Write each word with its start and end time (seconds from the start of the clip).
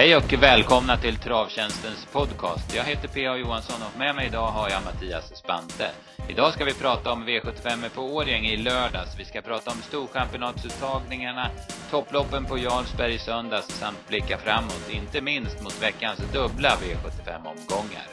Hej 0.00 0.16
och 0.16 0.32
välkomna 0.32 0.96
till 0.96 1.16
Travtjänstens 1.16 2.06
podcast. 2.12 2.74
Jag 2.76 2.84
heter 2.84 3.08
P.A. 3.08 3.36
Johansson 3.36 3.82
och 3.92 3.98
med 3.98 4.14
mig 4.14 4.26
idag 4.26 4.46
har 4.46 4.70
jag 4.70 4.84
Mattias 4.84 5.36
Spante. 5.36 5.90
Idag 6.28 6.52
ska 6.52 6.64
vi 6.64 6.74
prata 6.74 7.12
om 7.12 7.28
V75 7.28 7.88
på 7.94 8.02
Årjäng 8.02 8.46
i 8.46 8.56
lördags. 8.56 9.18
Vi 9.18 9.24
ska 9.24 9.40
prata 9.40 9.70
om 9.70 9.76
storchampionatsuttagningarna, 9.76 11.50
topploppen 11.90 12.44
på 12.44 12.58
Jarlsberg 12.58 13.14
i 13.14 13.18
söndags 13.18 13.68
samt 13.68 14.08
blicka 14.08 14.38
framåt, 14.38 14.90
inte 14.90 15.20
minst 15.20 15.62
mot 15.62 15.82
veckans 15.82 16.18
dubbla 16.32 16.68
V75-omgångar. 16.68 18.08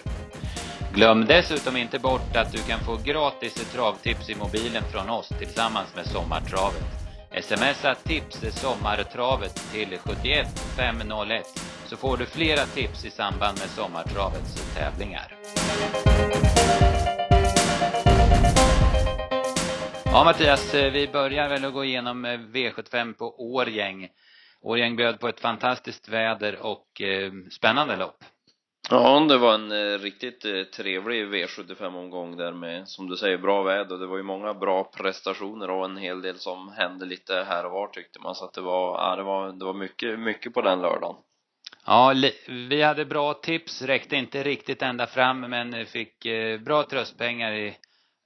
Glöm 0.94 1.26
dessutom 1.26 1.78
inte 1.78 2.00
bort 2.00 2.36
att 2.36 2.52
du 2.52 2.58
kan 2.58 2.80
få 2.80 2.98
gratis 3.04 3.72
travtips 3.74 4.30
i 4.30 4.36
mobilen 4.36 4.84
från 4.92 5.10
oss 5.10 5.30
tillsammans 5.40 5.96
med 5.96 6.06
Sommartravet. 6.06 6.98
Smsa 7.42 7.96
tips 7.96 8.62
sommartravet 8.62 9.72
till 9.72 9.98
71 10.04 10.48
501 10.78 11.77
så 11.88 11.98
får 11.98 12.18
du 12.18 12.26
flera 12.26 12.66
tips 12.66 13.06
i 13.06 13.10
samband 13.10 13.60
med 13.60 13.70
sommartravets 13.70 14.76
tävlingar. 14.76 15.36
Ja 20.06 20.24
Mattias, 20.24 20.74
eh, 20.74 20.92
vi 20.92 21.08
börjar 21.08 21.50
väl 21.50 21.66
att 21.66 21.74
gå 21.74 21.86
igenom 21.86 22.26
eh, 22.26 22.40
V75 22.40 23.14
på 23.14 23.54
Årgäng. 23.56 24.10
Årgäng 24.62 24.96
bjöd 24.96 25.20
på 25.20 25.28
ett 25.28 25.40
fantastiskt 25.40 26.10
väder 26.10 26.60
och 26.62 27.02
eh, 27.02 27.32
spännande 27.52 27.96
lopp. 27.96 28.24
Ja, 28.90 29.20
det 29.20 29.38
var 29.38 29.54
en 29.54 29.72
eh, 29.72 30.00
riktigt 30.00 30.46
eh, 30.46 30.64
trevlig 30.64 31.28
V75-omgång 31.28 32.38
där 32.38 32.52
med, 32.52 32.88
som 32.88 33.10
du 33.10 33.16
säger, 33.16 33.38
bra 33.38 33.64
väder. 33.64 33.98
Det 33.98 34.08
var 34.08 34.18
ju 34.18 34.24
många 34.24 34.54
bra 34.54 34.84
prestationer 34.84 35.70
och 35.70 35.86
en 35.86 35.98
hel 35.98 36.22
del 36.22 36.40
som 36.40 36.70
hände 36.70 37.06
lite 37.06 37.46
här 37.48 37.66
och 37.66 37.72
var 37.72 37.88
tyckte 37.88 38.20
man. 38.20 38.36
Så 38.36 38.46
att 38.46 38.54
det 38.54 38.62
var, 38.62 38.98
ja, 38.98 39.16
det 39.16 39.24
var, 39.24 39.52
det 39.52 39.66
var 39.66 39.74
mycket, 39.74 40.20
mycket 40.20 40.54
på 40.54 40.62
den 40.62 40.82
lördagen. 40.82 41.16
Ja, 41.90 42.14
vi 42.48 42.82
hade 42.82 43.06
bra 43.06 43.34
tips, 43.34 43.82
räckte 43.82 44.16
inte 44.16 44.44
riktigt 44.44 44.82
ända 44.82 45.08
fram 45.08 45.40
men 45.40 45.86
fick 45.86 46.26
eh, 46.26 46.60
bra 46.60 46.84
tröstpengar 46.84 47.52
i 47.52 47.78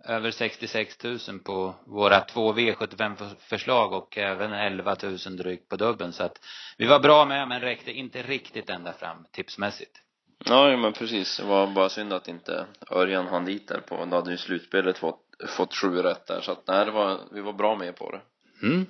över 0.06 0.32
66 0.32 1.04
000 1.04 1.20
på 1.46 1.76
våra 1.86 2.20
två 2.20 2.54
V75-förslag 2.54 3.94
och 3.94 4.18
även 4.18 4.54
11 4.54 4.96
000 5.04 5.18
drygt 5.18 5.70
på 5.70 5.76
dubbeln. 5.76 6.14
Så 6.14 6.24
att 6.24 6.40
vi 6.78 6.86
var 6.86 7.00
bra 7.00 7.26
med 7.26 7.48
men 7.48 7.62
räckte 7.62 7.92
inte 7.92 8.22
riktigt 8.22 8.70
ända 8.70 8.94
fram 8.94 9.26
tipsmässigt. 9.32 10.02
Ja, 10.46 10.78
men 10.78 10.94
precis. 10.94 11.38
Det 11.38 11.44
var 11.44 11.68
bara 11.68 11.90
synd 11.90 12.14
att 12.14 12.28
inte 12.28 12.66
Örjan 12.92 13.28
hann 13.28 13.46
dit 13.46 13.68
där 13.68 13.80
på, 13.80 14.06
då 14.06 14.16
hade 14.16 14.32
ju 14.32 14.38
slutspelet 14.38 14.98
fått, 14.98 15.22
fått 15.48 15.76
sju 15.76 16.02
rätt 16.02 16.28
där. 16.28 16.42
Så 16.42 16.52
att 16.52 16.68
nej, 16.68 16.86
det 16.86 16.92
var, 16.92 17.20
vi 17.32 17.42
var 17.42 17.54
bra 17.54 17.76
med 17.76 17.96
på 17.96 18.12
det. 18.12 18.22
Mm. 18.64 18.86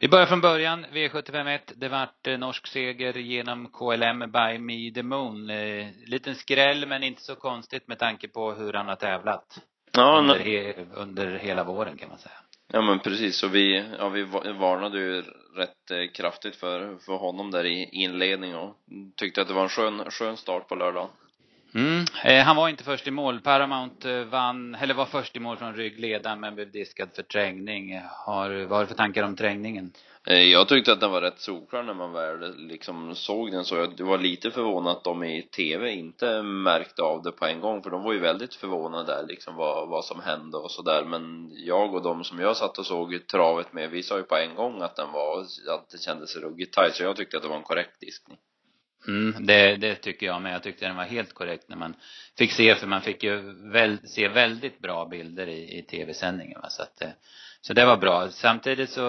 Vi 0.00 0.08
börjar 0.08 0.26
från 0.26 0.40
början. 0.40 0.86
V751. 0.86 1.60
Det 1.74 1.88
vart 1.88 2.26
eh, 2.26 2.38
norsk 2.38 2.66
seger 2.66 3.14
genom 3.14 3.68
KLM 3.68 4.18
by 4.18 4.58
Me 4.58 4.90
the 4.94 5.02
Moon. 5.02 5.50
Eh, 5.50 5.86
liten 6.06 6.34
skräll 6.34 6.86
men 6.86 7.02
inte 7.02 7.22
så 7.22 7.34
konstigt 7.34 7.88
med 7.88 7.98
tanke 7.98 8.28
på 8.28 8.52
hur 8.52 8.72
han 8.72 8.88
har 8.88 8.96
tävlat. 8.96 9.58
Ja, 9.92 10.18
under, 10.18 10.38
he, 10.38 10.74
under 10.94 11.38
hela 11.38 11.64
våren 11.64 11.96
kan 11.96 12.08
man 12.08 12.18
säga. 12.18 12.34
Ja 12.72 12.82
men 12.82 12.98
precis, 12.98 13.42
och 13.42 13.54
vi, 13.54 13.84
ja 13.98 14.08
vi 14.08 14.22
varnade 14.52 14.98
ju 14.98 15.22
rätt 15.56 15.90
eh, 15.90 16.10
kraftigt 16.14 16.56
för, 16.56 16.96
för 16.98 17.16
honom 17.16 17.50
där 17.50 17.64
i 17.64 17.88
inledning 17.92 18.56
och 18.56 18.76
tyckte 19.16 19.42
att 19.42 19.48
det 19.48 19.54
var 19.54 19.62
en 19.62 19.68
skön, 19.68 20.10
skön 20.10 20.36
start 20.36 20.68
på 20.68 20.74
lördagen. 20.74 21.08
Mm. 21.76 22.04
Eh, 22.24 22.44
han 22.44 22.56
var 22.56 22.68
inte 22.68 22.84
först 22.84 23.06
i 23.06 23.10
mål. 23.10 23.40
Paramount 23.40 24.10
eh, 24.10 24.24
vann, 24.24 24.74
eller 24.74 24.94
var 24.94 25.06
först 25.06 25.36
i 25.36 25.40
mål 25.40 25.56
från 25.56 25.74
ryggledaren 25.74 26.40
men 26.40 26.54
blev 26.54 26.70
diskad 26.70 27.08
för 27.14 27.22
trängning. 27.22 28.00
Har, 28.10 28.50
vad 28.50 28.78
har 28.78 28.80
du 28.80 28.86
för 28.86 28.94
tankar 28.94 29.22
om 29.22 29.36
trängningen? 29.36 29.92
Eh, 30.26 30.42
jag 30.42 30.68
tyckte 30.68 30.92
att 30.92 31.00
den 31.00 31.10
var 31.10 31.20
rätt 31.20 31.40
solklar 31.40 31.82
när 31.82 31.94
man 31.94 32.12
väl 32.12 32.56
liksom 32.56 33.14
såg 33.14 33.50
den 33.50 33.64
så 33.64 33.76
jag 33.76 34.00
var 34.00 34.18
lite 34.18 34.50
förvånad 34.50 34.96
att 34.96 35.04
de 35.04 35.24
i 35.24 35.42
tv 35.42 35.92
inte 35.92 36.42
märkte 36.42 37.02
av 37.02 37.22
det 37.22 37.32
på 37.32 37.46
en 37.46 37.60
gång 37.60 37.82
för 37.82 37.90
de 37.90 38.02
var 38.02 38.12
ju 38.12 38.18
väldigt 38.18 38.54
förvånade 38.54 39.12
där 39.12 39.26
liksom 39.28 39.56
vad, 39.56 39.88
vad 39.88 40.04
som 40.04 40.20
hände 40.20 40.56
och 40.56 40.70
sådär 40.70 41.04
men 41.04 41.50
jag 41.54 41.94
och 41.94 42.02
de 42.02 42.24
som 42.24 42.40
jag 42.40 42.56
satt 42.56 42.78
och 42.78 42.86
såg 42.86 43.26
travet 43.26 43.72
med 43.72 43.90
vi 43.90 44.02
sa 44.02 44.16
ju 44.16 44.22
på 44.22 44.36
en 44.36 44.54
gång 44.54 44.82
att 44.82 44.96
den 44.96 45.12
var, 45.12 45.40
att 45.74 45.90
det 45.90 46.02
kändes 46.02 46.36
ruggigt 46.36 46.74
tajt 46.74 46.94
så 46.94 47.02
jag 47.02 47.16
tyckte 47.16 47.36
att 47.36 47.42
det 47.42 47.48
var 47.48 47.56
en 47.56 47.62
korrekt 47.62 48.00
diskning. 48.00 48.38
Mm, 49.08 49.46
det, 49.46 49.76
det 49.76 49.94
tycker 49.94 50.26
jag 50.26 50.42
men 50.42 50.52
jag 50.52 50.62
tyckte 50.62 50.86
den 50.86 50.96
var 50.96 51.04
helt 51.04 51.32
korrekt 51.32 51.68
när 51.68 51.76
man 51.76 51.94
fick 52.38 52.52
se, 52.52 52.74
för 52.74 52.86
man 52.86 53.02
fick 53.02 53.22
ju 53.22 53.52
väl, 53.72 53.98
se 54.08 54.28
väldigt 54.28 54.78
bra 54.78 55.06
bilder 55.06 55.46
i, 55.46 55.78
i 55.78 55.82
tv-sändningen 55.82 56.60
va? 56.60 56.70
så 56.70 56.82
att, 56.82 57.02
eh, 57.02 57.10
så 57.60 57.72
det 57.72 57.86
var 57.86 57.96
bra. 57.96 58.28
Samtidigt 58.30 58.90
så 58.90 59.08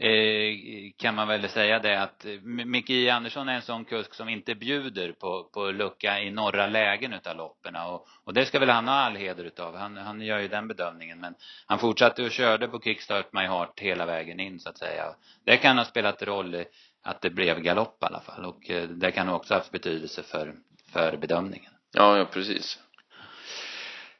eh, 0.00 0.54
kan 0.96 1.14
man 1.14 1.28
väl 1.28 1.48
säga 1.48 1.78
det 1.78 2.02
att 2.02 2.24
eh, 2.24 2.40
Micke 2.42 2.90
J 2.90 3.10
Andersson 3.10 3.48
är 3.48 3.54
en 3.54 3.62
sån 3.62 3.84
kusk 3.84 4.14
som 4.14 4.28
inte 4.28 4.54
bjuder 4.54 5.12
på, 5.12 5.50
på 5.54 5.70
lucka 5.70 6.20
i 6.20 6.30
norra 6.30 6.66
lägen 6.66 7.12
utav 7.12 7.36
loppen 7.36 7.76
och, 7.76 8.06
och 8.24 8.34
det 8.34 8.46
ska 8.46 8.58
väl 8.58 8.70
han 8.70 8.88
ha 8.88 8.94
all 8.94 9.16
heder 9.16 9.44
utav. 9.44 9.76
Han, 9.76 9.96
han 9.96 10.20
gör 10.20 10.38
ju 10.38 10.48
den 10.48 10.68
bedömningen 10.68 11.20
men 11.20 11.34
han 11.66 11.78
fortsatte 11.78 12.22
och 12.22 12.30
körde 12.30 12.68
på 12.68 12.80
Kickstart 12.80 13.32
My 13.32 13.40
Heart 13.40 13.80
hela 13.80 14.06
vägen 14.06 14.40
in 14.40 14.60
så 14.60 14.68
att 14.68 14.78
säga. 14.78 15.14
Det 15.44 15.56
kan 15.56 15.78
ha 15.78 15.84
spelat 15.84 16.22
roll 16.22 16.64
att 17.02 17.20
det 17.20 17.30
blev 17.30 17.60
galopp 17.60 18.02
i 18.02 18.06
alla 18.06 18.20
fall 18.20 18.44
och 18.44 18.70
eh, 18.70 18.88
det 18.88 19.10
kan 19.10 19.28
också 19.28 19.54
ha 19.54 19.58
haft 19.58 19.72
betydelse 19.72 20.22
för, 20.22 20.54
för 20.92 21.16
bedömningen. 21.16 21.72
Ja, 21.92 22.18
ja 22.18 22.24
precis. 22.24 22.78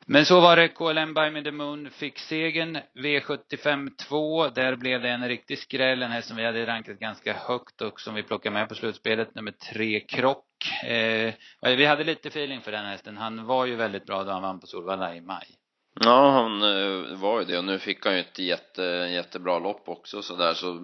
Men 0.07 0.27
så 0.27 0.41
var 0.41 0.57
det 0.57 0.69
KLM 0.69 1.15
by 1.15 1.31
Me 1.31 1.43
the 1.43 1.51
Moon 1.51 1.91
fick 1.91 2.19
segern. 2.19 2.79
V75 2.95 3.91
2, 4.09 4.49
där 4.49 4.77
blev 4.77 5.03
det 5.03 5.09
en 5.09 5.29
riktig 5.29 5.59
skräll. 5.59 6.03
En 6.03 6.11
häst 6.11 6.29
som 6.29 6.37
vi 6.37 6.45
hade 6.45 6.67
rankat 6.67 6.99
ganska 6.99 7.33
högt 7.33 7.81
och 7.81 8.01
som 8.01 8.15
vi 8.15 8.23
plockade 8.23 8.55
med 8.55 8.69
på 8.69 8.75
slutspelet. 8.75 9.35
Nummer 9.35 9.53
tre, 9.53 10.01
Krock. 10.01 10.47
Eh, 10.85 11.35
vi 11.63 11.85
hade 11.85 12.05
lite 12.05 12.29
feeling 12.29 12.61
för 12.61 12.73
den 12.73 12.87
hästen. 12.87 13.17
Han 13.17 13.47
var 13.47 13.67
ju 13.67 13.77
väldigt 13.77 14.07
bra 14.07 14.25
då 14.25 14.31
han 14.31 14.43
vann 14.43 14.61
på 14.61 14.67
Solvalla 14.67 15.15
i 15.15 15.21
maj. 15.21 15.60
Ja, 15.95 16.31
han 16.31 16.63
eh, 16.63 17.19
var 17.19 17.41
ju 17.41 17.47
det 17.47 17.59
och 17.59 17.65
nu 17.65 17.79
fick 17.79 18.05
han 18.05 18.15
ju 18.15 18.21
ett 18.21 18.39
jätte, 18.39 18.83
jättebra 19.13 19.59
lopp 19.59 19.89
också 19.89 20.23
så 20.23 20.37
där 20.37 20.55
så 20.55 20.79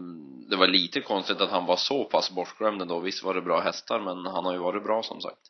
det 0.50 0.56
var 0.56 0.67
lite 0.67 1.00
konstigt 1.00 1.41
att 1.41 1.50
han 1.50 1.67
var 1.67 1.77
så 1.77 2.05
pass 2.05 2.31
bortglömd 2.31 2.83
ändå. 2.83 3.00
Visst 3.00 3.25
var 3.25 3.34
det 3.34 3.43
bra 3.43 3.61
hästar 3.61 4.00
men 4.00 4.27
han 4.27 4.44
har 4.44 4.53
ju 4.53 4.59
varit 4.59 4.84
bra 4.84 5.03
som 5.03 5.21
sagt. 5.21 5.41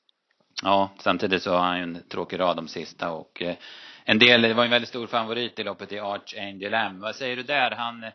Ja, 0.63 0.91
samtidigt 0.99 1.43
så 1.43 1.51
har 1.51 1.59
han 1.59 1.77
ju 1.77 1.83
en 1.83 2.03
tråkig 2.09 2.41
rad 2.41 2.57
de 2.57 2.69
sista 2.69 3.13
och 3.13 3.43
eh, 3.43 3.57
en 4.05 4.19
del, 4.19 4.43
det 4.43 4.55
var 4.55 4.65
en 4.65 4.71
väldigt 4.71 4.89
stor 4.89 5.07
favorit 5.07 5.59
i 5.59 5.65
loppet 5.65 5.93
i 5.93 5.99
Archangel 5.99 6.75
M. 6.75 7.01
Vad 7.01 7.17
säger 7.17 7.37
du 7.37 7.43
där? 7.43 7.71
Han 7.71 8.05
eh, 8.05 8.11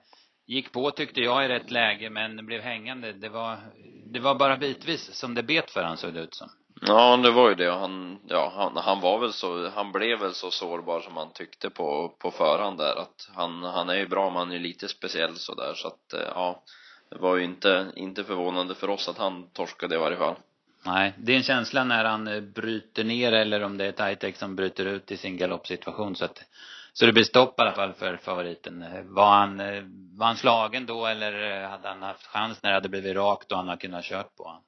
gick 0.48 0.72
på 0.72 0.92
tyckte 0.92 1.22
jag 1.22 1.46
i 1.46 1.48
rätt 1.48 1.72
läge 1.72 2.10
men 2.10 2.46
blev 2.46 2.62
hängande. 2.62 3.14
Det 3.14 3.30
var, 3.30 3.58
det 4.06 4.20
var 4.20 4.36
bara 4.36 4.58
bitvis 4.58 5.14
som 5.14 5.36
det 5.36 5.44
bet 5.44 5.72
för 5.72 5.84
han 5.84 5.98
såg 5.98 6.14
det 6.14 6.20
ut 6.20 6.36
som. 6.36 6.50
Ja, 6.88 7.18
det 7.18 7.32
var 7.32 7.50
ju 7.50 7.56
det. 7.56 7.72
Han, 7.72 8.20
ja, 8.28 8.54
han, 8.56 8.78
han 8.78 9.02
var 9.02 9.20
väl 9.20 9.34
så, 9.34 9.70
han 9.70 9.92
blev 9.92 10.20
väl 10.20 10.34
så 10.34 10.52
sårbar 10.52 11.00
som 11.00 11.18
han 11.18 11.34
tyckte 11.34 11.70
på, 11.70 12.14
på 12.20 12.32
förhand 12.32 12.78
där. 12.78 12.96
Att 12.96 13.30
han, 13.36 13.64
han 13.64 13.90
är 13.90 13.96
ju 13.96 14.08
bra, 14.08 14.30
men 14.30 14.38
han 14.38 14.52
är 14.52 14.56
ju 14.56 14.60
lite 14.60 14.88
speciell 14.88 15.36
sådär. 15.36 15.74
Så 15.76 15.88
att, 15.88 16.14
eh, 16.14 16.32
ja, 16.36 16.64
det 17.10 17.18
var 17.18 17.36
ju 17.36 17.44
inte, 17.44 17.92
inte 17.96 18.24
förvånande 18.24 18.76
för 18.76 18.90
oss 18.90 19.10
att 19.10 19.18
han 19.18 19.50
torskade 19.54 19.96
i 19.96 19.98
varje 19.98 20.18
fall. 20.18 20.36
Nej, 20.86 21.14
det 21.18 21.34
är 21.34 21.38
en 21.38 21.44
känsla 21.44 21.84
när 21.84 22.06
han 22.06 22.28
eh, 22.28 22.42
bryter 22.42 23.04
ner 23.04 23.32
eller 23.32 23.64
om 23.64 23.78
det 23.78 23.86
är 23.86 23.92
Titex 23.92 24.40
som 24.40 24.56
bryter 24.56 24.86
ut 24.86 25.12
i 25.12 25.18
sin 25.18 25.38
galoppsituation 25.38 26.16
så 26.16 26.26
att 26.26 26.44
så 26.94 27.06
det 27.06 27.14
blir 27.14 27.24
stopp 27.24 27.60
i 27.60 27.62
alla 27.62 27.72
fall 27.72 27.94
för 27.94 28.18
favoriten. 28.18 28.82
Eh, 28.82 29.04
var 29.04 29.30
han, 29.30 29.58
var 30.18 30.26
han 30.26 30.38
slagen 30.38 30.86
då 30.86 31.06
eller 31.06 31.64
hade 31.64 31.88
han 31.88 32.02
haft 32.02 32.28
chans 32.28 32.64
när 32.64 32.70
det 32.70 32.76
hade 32.76 32.90
blivit 32.90 33.16
rakt 33.16 33.52
och 33.52 33.58
han 33.58 33.68
har 33.68 33.78
kunnat 33.78 34.06
kört 34.06 34.36
på 34.36 34.44
honom? 34.44 34.64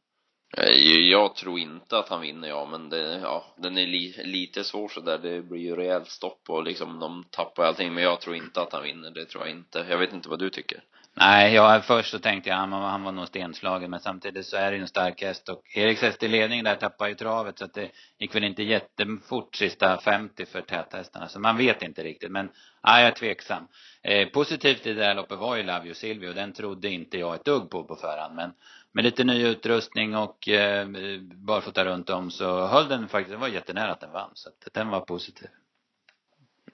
Eh, 0.57 0.99
jag 1.09 1.35
tror 1.35 1.59
inte 1.59 1.97
att 1.97 2.09
han 2.09 2.21
vinner 2.21 2.47
ja, 2.47 2.65
men 2.65 2.89
det, 2.89 3.19
ja, 3.23 3.45
den 3.55 3.77
är 3.77 3.87
li, 3.87 4.15
lite 4.25 4.63
svår 4.63 4.87
så 4.89 5.01
där. 5.01 5.17
Det 5.17 5.41
blir 5.41 5.61
ju 5.61 5.75
rejält 5.75 6.09
stopp 6.09 6.49
och 6.49 6.63
liksom 6.63 6.99
de 6.99 7.25
tappar 7.29 7.63
allting. 7.63 7.93
Men 7.93 8.03
jag 8.03 8.21
tror 8.21 8.35
inte 8.35 8.61
att 8.61 8.73
han 8.73 8.83
vinner. 8.83 9.11
Det 9.11 9.25
tror 9.25 9.43
jag 9.43 9.51
inte. 9.51 9.85
Jag 9.89 9.97
vet 9.97 10.13
inte 10.13 10.29
vad 10.29 10.39
du 10.39 10.49
tycker. 10.49 10.83
Nej, 11.15 11.53
jag, 11.53 11.85
först 11.85 12.11
så 12.11 12.19
tänkte 12.19 12.49
jag 12.49 12.57
han, 12.57 12.71
han 12.71 13.03
var 13.03 13.11
nog 13.11 13.27
stenslagen 13.27 13.91
men 13.91 13.99
samtidigt 13.99 14.45
så 14.45 14.57
är 14.57 14.71
det 14.71 14.77
ju 14.77 14.81
en 14.81 14.87
stark 14.87 15.21
häst 15.21 15.49
och 15.49 15.61
Eriks 15.73 16.01
häst 16.01 16.23
i 16.23 16.27
ledning 16.27 16.63
där 16.63 16.75
tappar 16.75 17.07
ju 17.07 17.15
travet 17.15 17.59
så 17.59 17.65
att 17.65 17.73
det 17.73 17.91
gick 18.19 18.35
väl 18.35 18.43
inte 18.43 18.63
jättefort 18.63 19.55
sista 19.55 19.97
50 19.97 20.45
för 20.45 20.61
täthästarna 20.61 21.27
så 21.27 21.39
man 21.39 21.57
vet 21.57 21.81
inte 21.81 22.03
riktigt 22.03 22.31
men 22.31 22.49
nej, 22.83 23.03
jag 23.03 23.11
är 23.11 23.15
tveksam. 23.15 23.67
Eh, 24.01 24.27
positivt 24.27 24.87
i 24.87 24.93
det 24.93 25.05
här 25.05 25.15
loppet 25.15 25.39
var 25.39 25.55
ju 25.55 25.63
Love 25.63 25.85
You 25.85 25.93
Silvio 25.93 26.33
den 26.33 26.53
trodde 26.53 26.89
inte 26.89 27.17
jag 27.17 27.35
ett 27.35 27.45
dugg 27.45 27.69
på 27.69 27.83
på 27.83 27.95
förhand 27.95 28.35
men 28.35 28.53
med 28.91 29.03
lite 29.03 29.23
ny 29.23 29.47
utrustning 29.47 30.15
och 30.15 30.49
eh, 30.49 30.87
barfota 31.35 31.85
runt 31.85 32.09
om 32.09 32.31
så 32.31 32.67
höll 32.67 32.87
den 32.87 33.07
faktiskt, 33.07 33.31
det 33.31 33.37
var 33.37 33.47
jättenära 33.47 33.91
att 33.91 33.99
den 33.99 34.11
vann 34.11 34.31
så 34.33 34.49
att 34.49 34.73
den 34.73 34.89
var 34.89 35.01
positiv. 35.01 35.47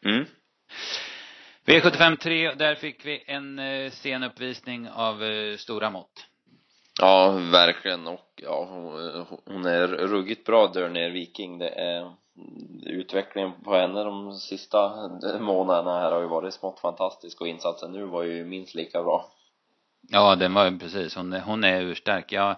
Mm. 0.06 0.26
V75 1.70 2.16
3, 2.16 2.54
där 2.54 2.76
fick 2.76 3.06
vi 3.06 3.24
en 3.28 3.60
eh, 3.60 3.92
sen 3.92 4.24
uppvisning 4.24 4.90
av 4.90 5.24
eh, 5.24 5.58
stora 5.58 5.90
mått. 5.90 6.26
Ja, 7.02 7.32
verkligen. 7.52 8.08
Och 8.08 8.30
ja, 8.36 8.68
hon, 8.70 9.26
hon 9.46 9.66
är 9.66 9.88
ruggigt 9.88 10.46
bra 10.46 10.68
där 10.68 10.90
ner 10.90 11.10
Viking. 11.10 11.58
Det 11.58 11.70
är 11.70 12.14
utvecklingen 12.86 13.52
på 13.64 13.76
henne 13.76 14.04
de 14.04 14.34
sista 14.34 15.10
månaderna 15.40 16.00
här 16.00 16.12
har 16.12 16.22
ju 16.22 16.28
varit 16.28 16.54
smått 16.54 16.80
fantastisk 16.80 17.42
och 17.42 17.48
insatsen 17.48 17.92
nu 17.92 18.06
var 18.06 18.24
ju 18.24 18.46
minst 18.46 18.76
lika 18.76 19.04
bra. 19.04 19.26
Ja, 20.02 20.36
den 20.36 20.54
var 20.54 20.70
ju 20.70 20.80
precis. 20.80 21.16
Hon, 21.16 21.34
hon 21.34 21.64
är 21.64 21.82
urstark. 21.82 22.32
Jag 22.32 22.50
Eh, 22.52 22.56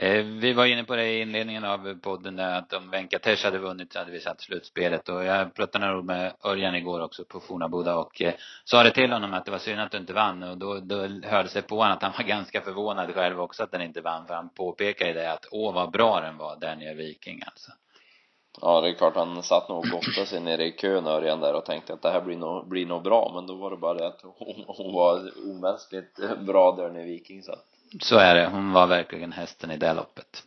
Eh, 0.00 0.24
vi 0.24 0.52
var 0.52 0.66
inne 0.66 0.84
på 0.84 0.96
det 0.96 1.06
i 1.06 1.20
inledningen 1.20 1.64
av 1.64 1.94
podden 2.00 2.36
där 2.36 2.58
att 2.58 2.72
om 2.72 2.90
Venkatesh 2.90 3.44
hade 3.44 3.58
vunnit 3.58 3.92
så 3.92 3.98
hade 3.98 4.10
vi 4.10 4.20
satt 4.20 4.40
slutspelet. 4.40 5.08
Och 5.08 5.24
jag 5.24 5.54
pratade 5.54 5.86
några 5.86 5.98
ord 5.98 6.04
med 6.04 6.32
Örjan 6.44 6.74
igår 6.74 7.00
också 7.00 7.24
på 7.24 7.40
Fornaboda 7.40 7.96
och 7.96 8.22
eh, 8.22 8.34
sa 8.64 8.82
det 8.82 8.90
till 8.90 9.12
honom 9.12 9.34
att 9.34 9.44
det 9.44 9.50
var 9.50 9.58
synd 9.58 9.80
att 9.80 9.90
du 9.90 9.98
inte 9.98 10.12
vann. 10.12 10.42
Och 10.42 10.58
då, 10.58 10.80
då 10.80 11.08
hörde 11.22 11.48
sig 11.48 11.62
på 11.62 11.76
honom 11.76 11.92
att 11.92 12.02
han 12.02 12.12
var 12.18 12.24
ganska 12.28 12.60
förvånad 12.60 13.14
själv 13.14 13.40
också 13.40 13.62
att 13.62 13.72
den 13.72 13.82
inte 13.82 14.00
vann. 14.00 14.26
För 14.26 14.34
han 14.34 14.48
påpekade 14.48 15.12
det 15.12 15.32
att 15.32 15.46
åh 15.50 15.74
vad 15.74 15.90
bra 15.90 16.20
den 16.20 16.36
var 16.36 16.56
Daniel 16.56 16.96
Viking 16.96 17.42
alltså. 17.46 17.72
Ja, 18.60 18.80
det 18.80 18.88
är 18.88 18.94
klart 18.94 19.16
han 19.16 19.42
satt 19.42 19.68
nog 19.68 19.78
och 19.78 19.84
gottade 19.84 20.26
sig 20.26 20.40
nere 20.40 20.64
i 20.64 20.72
kön 20.72 21.06
Örjan 21.06 21.40
där 21.40 21.54
och 21.54 21.64
tänkte 21.64 21.92
att 21.92 22.02
det 22.02 22.10
här 22.10 22.20
blir 22.20 22.36
nog, 22.36 22.68
blir 22.68 22.86
nog 22.86 23.02
bra. 23.02 23.32
Men 23.34 23.46
då 23.46 23.54
var 23.54 23.70
det 23.70 23.76
bara 23.76 23.94
det 23.94 24.06
att 24.06 24.22
hon, 24.22 24.64
hon 24.66 24.94
var 24.94 25.30
omänskligt 25.50 26.18
bra 26.46 26.72
där 26.72 26.90
nere 26.90 27.02
i 27.02 27.06
Viking 27.06 27.42
så 27.42 27.52
att 27.52 27.77
så 28.00 28.16
är 28.16 28.34
det. 28.34 28.46
Hon 28.46 28.72
var 28.72 28.86
verkligen 28.86 29.32
hästen 29.32 29.70
i 29.70 29.76
det 29.76 29.94
loppet. 29.94 30.42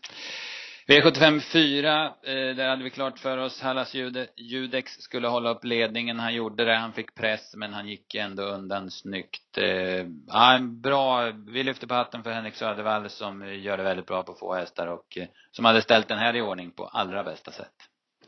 V75 0.88 1.40
4, 1.40 2.06
eh, 2.06 2.56
där 2.56 2.70
hade 2.70 2.84
vi 2.84 2.90
klart 2.90 3.20
för 3.20 3.38
oss 3.38 3.62
Hallas 3.62 3.94
Judex 4.36 4.92
skulle 4.92 5.28
hålla 5.28 5.50
upp 5.50 5.64
ledningen. 5.64 6.20
Han 6.20 6.34
gjorde 6.34 6.66
det, 6.66 6.76
han 6.76 6.94
fick 6.94 7.16
press 7.16 7.56
men 7.56 7.74
han 7.74 7.88
gick 7.88 8.16
ändå 8.16 8.44
undan 8.44 8.92
snyggt. 8.92 9.58
Eh, 9.58 10.06
ja, 10.28 10.60
bra, 10.62 11.32
vi 11.48 11.64
lyfter 11.64 11.88
på 11.88 11.94
hatten 11.94 12.24
för 12.24 12.32
Henrik 12.32 12.56
Södervall 12.56 13.10
som 13.10 13.42
eh, 13.42 13.62
gör 13.62 13.78
det 13.78 13.84
väldigt 13.84 14.06
bra 14.06 14.24
på 14.24 14.34
få 14.34 14.54
hästar 14.54 14.88
och 14.88 15.18
eh, 15.18 15.28
som 15.52 15.66
hade 15.66 15.82
ställt 15.82 16.08
den 16.08 16.20
här 16.20 16.36
i 16.36 16.42
ordning 16.42 16.72
på 16.72 16.86
allra 16.86 17.24
bästa 17.24 17.52
sätt. 17.52 17.74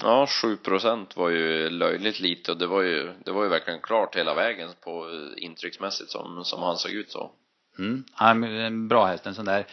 Ja, 0.01 0.27
7 0.41 0.57
procent 0.57 1.17
var 1.17 1.29
ju 1.29 1.69
löjligt 1.69 2.19
lite 2.19 2.51
och 2.51 2.57
det 2.57 2.67
var 2.67 2.81
ju, 2.81 3.13
det 3.25 3.31
var 3.31 3.43
ju 3.43 3.49
verkligen 3.49 3.81
klart 3.81 4.15
hela 4.15 4.33
vägen 4.33 4.69
på 4.83 5.09
intrycksmässigt 5.37 6.11
som, 6.11 6.45
som 6.45 6.63
han 6.63 6.77
såg 6.77 6.91
ut 6.91 7.11
så. 7.11 7.31
Mm. 7.79 8.03
Han 8.13 8.43
är 8.43 8.49
en 8.49 8.87
bra 8.87 9.05
häst, 9.05 9.25
en 9.25 9.35
sån 9.35 9.45
där 9.45 9.65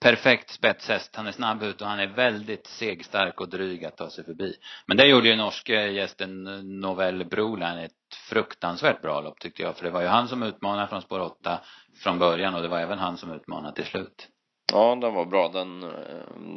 perfekt 0.00 0.50
spetshäst. 0.50 1.16
Han 1.16 1.26
är 1.26 1.32
snabb 1.32 1.62
ut 1.62 1.80
och 1.80 1.88
han 1.88 2.00
är 2.00 2.06
väldigt 2.06 2.66
segstark 2.66 3.40
och 3.40 3.48
dryg 3.48 3.84
att 3.84 3.96
ta 3.96 4.10
sig 4.10 4.24
förbi. 4.24 4.56
Men 4.86 4.96
det 4.96 5.06
gjorde 5.06 5.28
ju 5.28 5.36
norske 5.36 5.86
gästen 5.90 6.44
Novell 6.80 7.24
Broline 7.24 7.78
ett 7.78 7.92
fruktansvärt 8.28 9.02
bra 9.02 9.20
lopp 9.20 9.40
tyckte 9.40 9.62
jag. 9.62 9.76
För 9.76 9.84
det 9.84 9.90
var 9.90 10.00
ju 10.00 10.06
han 10.06 10.28
som 10.28 10.42
utmanade 10.42 10.88
från 10.88 11.02
spår 11.02 11.20
8 11.20 11.60
från 12.02 12.18
början 12.18 12.54
och 12.54 12.62
det 12.62 12.68
var 12.68 12.80
även 12.80 12.98
han 12.98 13.16
som 13.16 13.32
utmanade 13.32 13.74
till 13.74 13.84
slut. 13.84 14.28
Ja, 14.72 14.98
den 15.00 15.14
var 15.14 15.24
bra. 15.24 15.48
Den, 15.48 15.80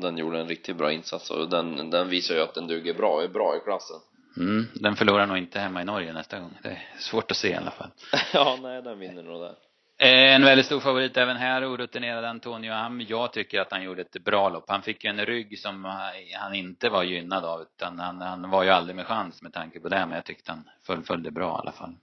den 0.02 0.18
gjorde 0.18 0.40
en 0.40 0.48
riktigt 0.48 0.78
bra 0.78 0.92
insats 0.92 1.32
och 1.32 1.50
den, 1.50 1.90
den 1.90 2.10
visar 2.10 2.36
ju 2.36 2.42
att 2.42 2.54
den 2.54 2.68
duger 2.68 2.94
bra, 2.94 3.24
är 3.24 3.28
bra 3.28 3.56
i 3.56 3.60
klassen. 3.60 3.98
Mm, 4.38 4.68
den 4.76 4.96
förlorar 4.96 5.26
nog 5.26 5.38
inte 5.38 5.60
hemma 5.60 5.82
i 5.82 5.86
Norge 5.86 6.14
nästa 6.14 6.40
gång. 6.40 6.58
Det 6.64 6.70
är 6.70 6.84
svårt 7.00 7.32
att 7.32 7.38
se 7.38 7.50
i 7.50 7.56
alla 7.56 7.72
fall. 7.72 7.90
ja, 8.34 8.58
nej, 8.62 8.82
den 8.82 9.00
vinner 9.00 9.24
nog 9.24 9.42
där. 9.42 9.56
Eh, 10.00 10.36
en 10.36 10.46
väldigt 10.46 10.66
stor 10.66 10.80
favorit 10.80 11.18
även 11.18 11.38
här, 11.38 11.74
orutinerad 11.74 12.26
Antonio 12.26 12.72
Am. 12.72 13.02
Jag 13.02 13.34
tycker 13.34 13.62
att 13.62 13.72
han 13.72 13.84
gjorde 13.84 14.02
ett 14.02 14.24
bra 14.24 14.50
lopp. 14.50 14.66
Han 14.68 14.82
fick 14.82 15.04
ju 15.04 15.10
en 15.10 15.26
rygg 15.26 15.60
som 15.60 15.86
han 16.34 16.56
inte 16.56 16.90
var 16.90 17.04
gynnad 17.04 17.46
av, 17.46 17.62
utan 17.62 18.00
han, 18.00 18.22
han 18.22 18.50
var 18.50 18.64
ju 18.64 18.70
aldrig 18.70 18.96
med 18.96 19.08
chans 19.08 19.42
med 19.42 19.54
tanke 19.54 19.80
på 19.80 19.90
det, 19.90 20.06
men 20.06 20.16
jag 20.16 20.26
tyckte 20.26 20.52
han 20.52 20.70
fullföljde 20.84 21.32
bra 21.32 21.58
i 21.58 21.62
alla 21.62 21.72
fall. 21.72 21.96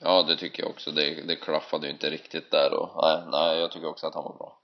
Ja, 0.00 0.22
det 0.22 0.36
tycker 0.36 0.62
jag 0.62 0.70
också. 0.70 0.90
Det, 0.90 1.26
det 1.26 1.36
klaffade 1.36 1.86
ju 1.86 1.92
inte 1.92 2.10
riktigt 2.10 2.50
där 2.50 2.74
och 2.74 3.04
nej, 3.04 3.22
nej, 3.30 3.60
jag 3.60 3.70
tycker 3.70 3.88
också 3.88 4.06
att 4.06 4.14
han 4.14 4.24
var 4.24 4.36
bra. 4.38 4.58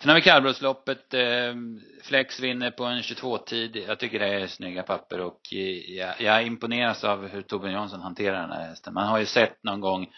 Sen 0.00 0.08
har 0.08 0.16
vi 0.16 0.22
kallblodsloppet. 0.22 1.14
Eh, 1.14 1.54
Flex 2.02 2.40
vinner 2.40 2.70
på 2.70 2.84
en 2.84 3.02
22-tid. 3.02 3.76
Jag 3.88 3.98
tycker 3.98 4.18
det 4.18 4.26
är 4.26 4.46
snygga 4.46 4.82
papper 4.82 5.20
och 5.20 5.40
eh, 5.52 5.96
jag, 5.96 6.20
jag 6.20 6.46
imponeras 6.46 7.04
av 7.04 7.28
hur 7.28 7.42
Torbjörn 7.42 7.72
Jansson 7.72 8.00
hanterar 8.00 8.40
den 8.40 8.52
här 8.52 8.68
hästen. 8.68 8.94
Man 8.94 9.06
har 9.06 9.18
ju 9.18 9.26
sett 9.26 9.64
någon 9.64 9.80
gång 9.80 10.12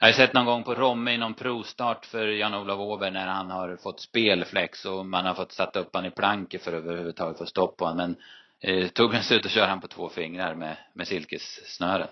jag 0.00 0.08
har 0.08 0.12
sett 0.12 0.34
någon 0.34 0.46
gång 0.46 0.62
på 0.62 0.74
Romme 0.74 1.12
i 1.12 1.18
någon 1.18 1.34
provstart 1.34 2.06
för 2.06 2.26
Jan-Olof 2.26 2.80
Åberg 2.80 3.10
när 3.10 3.26
han 3.26 3.50
har 3.50 3.76
fått 3.76 4.00
spelflex 4.00 4.84
och 4.84 5.06
man 5.06 5.26
har 5.26 5.34
fått 5.34 5.52
sätta 5.52 5.80
upp 5.80 5.90
han 5.92 6.06
i 6.06 6.10
planket 6.10 6.62
för 6.62 6.72
att 6.72 6.84
överhuvudtaget 6.84 7.38
få 7.38 7.46
stopp 7.46 7.76
på 7.76 7.84
honom. 7.84 7.96
Men 7.96 8.16
eh, 8.60 8.88
Torbjörn 8.88 9.22
ser 9.22 9.36
ut 9.36 9.46
att 9.46 9.52
köra 9.52 9.66
han 9.66 9.80
på 9.80 9.88
två 9.88 10.08
fingrar 10.08 10.54
med, 10.54 10.76
med 10.92 11.08
silkessnören. 11.08 12.08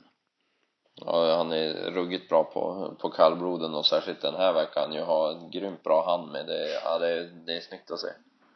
Ja, 0.95 1.37
han 1.37 1.53
är 1.53 1.91
ruggigt 1.91 2.29
bra 2.29 2.45
på, 2.45 2.95
på 3.01 3.11
kallbloden 3.11 3.75
och 3.75 3.87
särskilt 3.87 4.21
den 4.21 4.35
här 4.35 4.53
verkar 4.53 4.93
ju 4.93 5.01
ha 5.01 5.33
en 5.33 5.51
grymt 5.51 5.83
bra 5.83 6.07
hand 6.07 6.33
med. 6.33 6.47
Det, 6.47 6.81
ja, 6.85 6.99
det, 6.99 7.31
det 7.47 7.57
är 7.57 7.61
snyggt 7.61 7.91
att 7.91 8.01
se. 8.01 8.09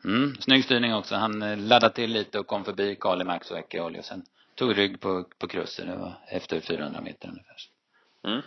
Mm, 0.05 0.37
snygg 0.41 0.65
styrning 0.65 0.95
också. 0.95 1.15
Han 1.15 1.43
eh, 1.43 1.59
laddade 1.59 1.95
till 1.95 2.11
lite 2.11 2.39
och 2.39 2.47
kom 2.47 2.65
förbi 2.65 2.97
Kali 3.01 3.25
Max 3.25 3.51
och 3.51 3.59
Eckerholm 3.59 3.99
och 3.99 4.05
sen 4.05 4.23
tog 4.55 4.79
rygg 4.79 5.01
på, 5.01 5.25
på 5.39 5.49
krussen. 5.49 5.89
Det 5.89 5.97
var 5.97 6.13
efter 6.29 6.61
400 6.61 7.01
meter 7.01 7.29
ungefär. 7.29 7.57
Mm. 8.25 8.43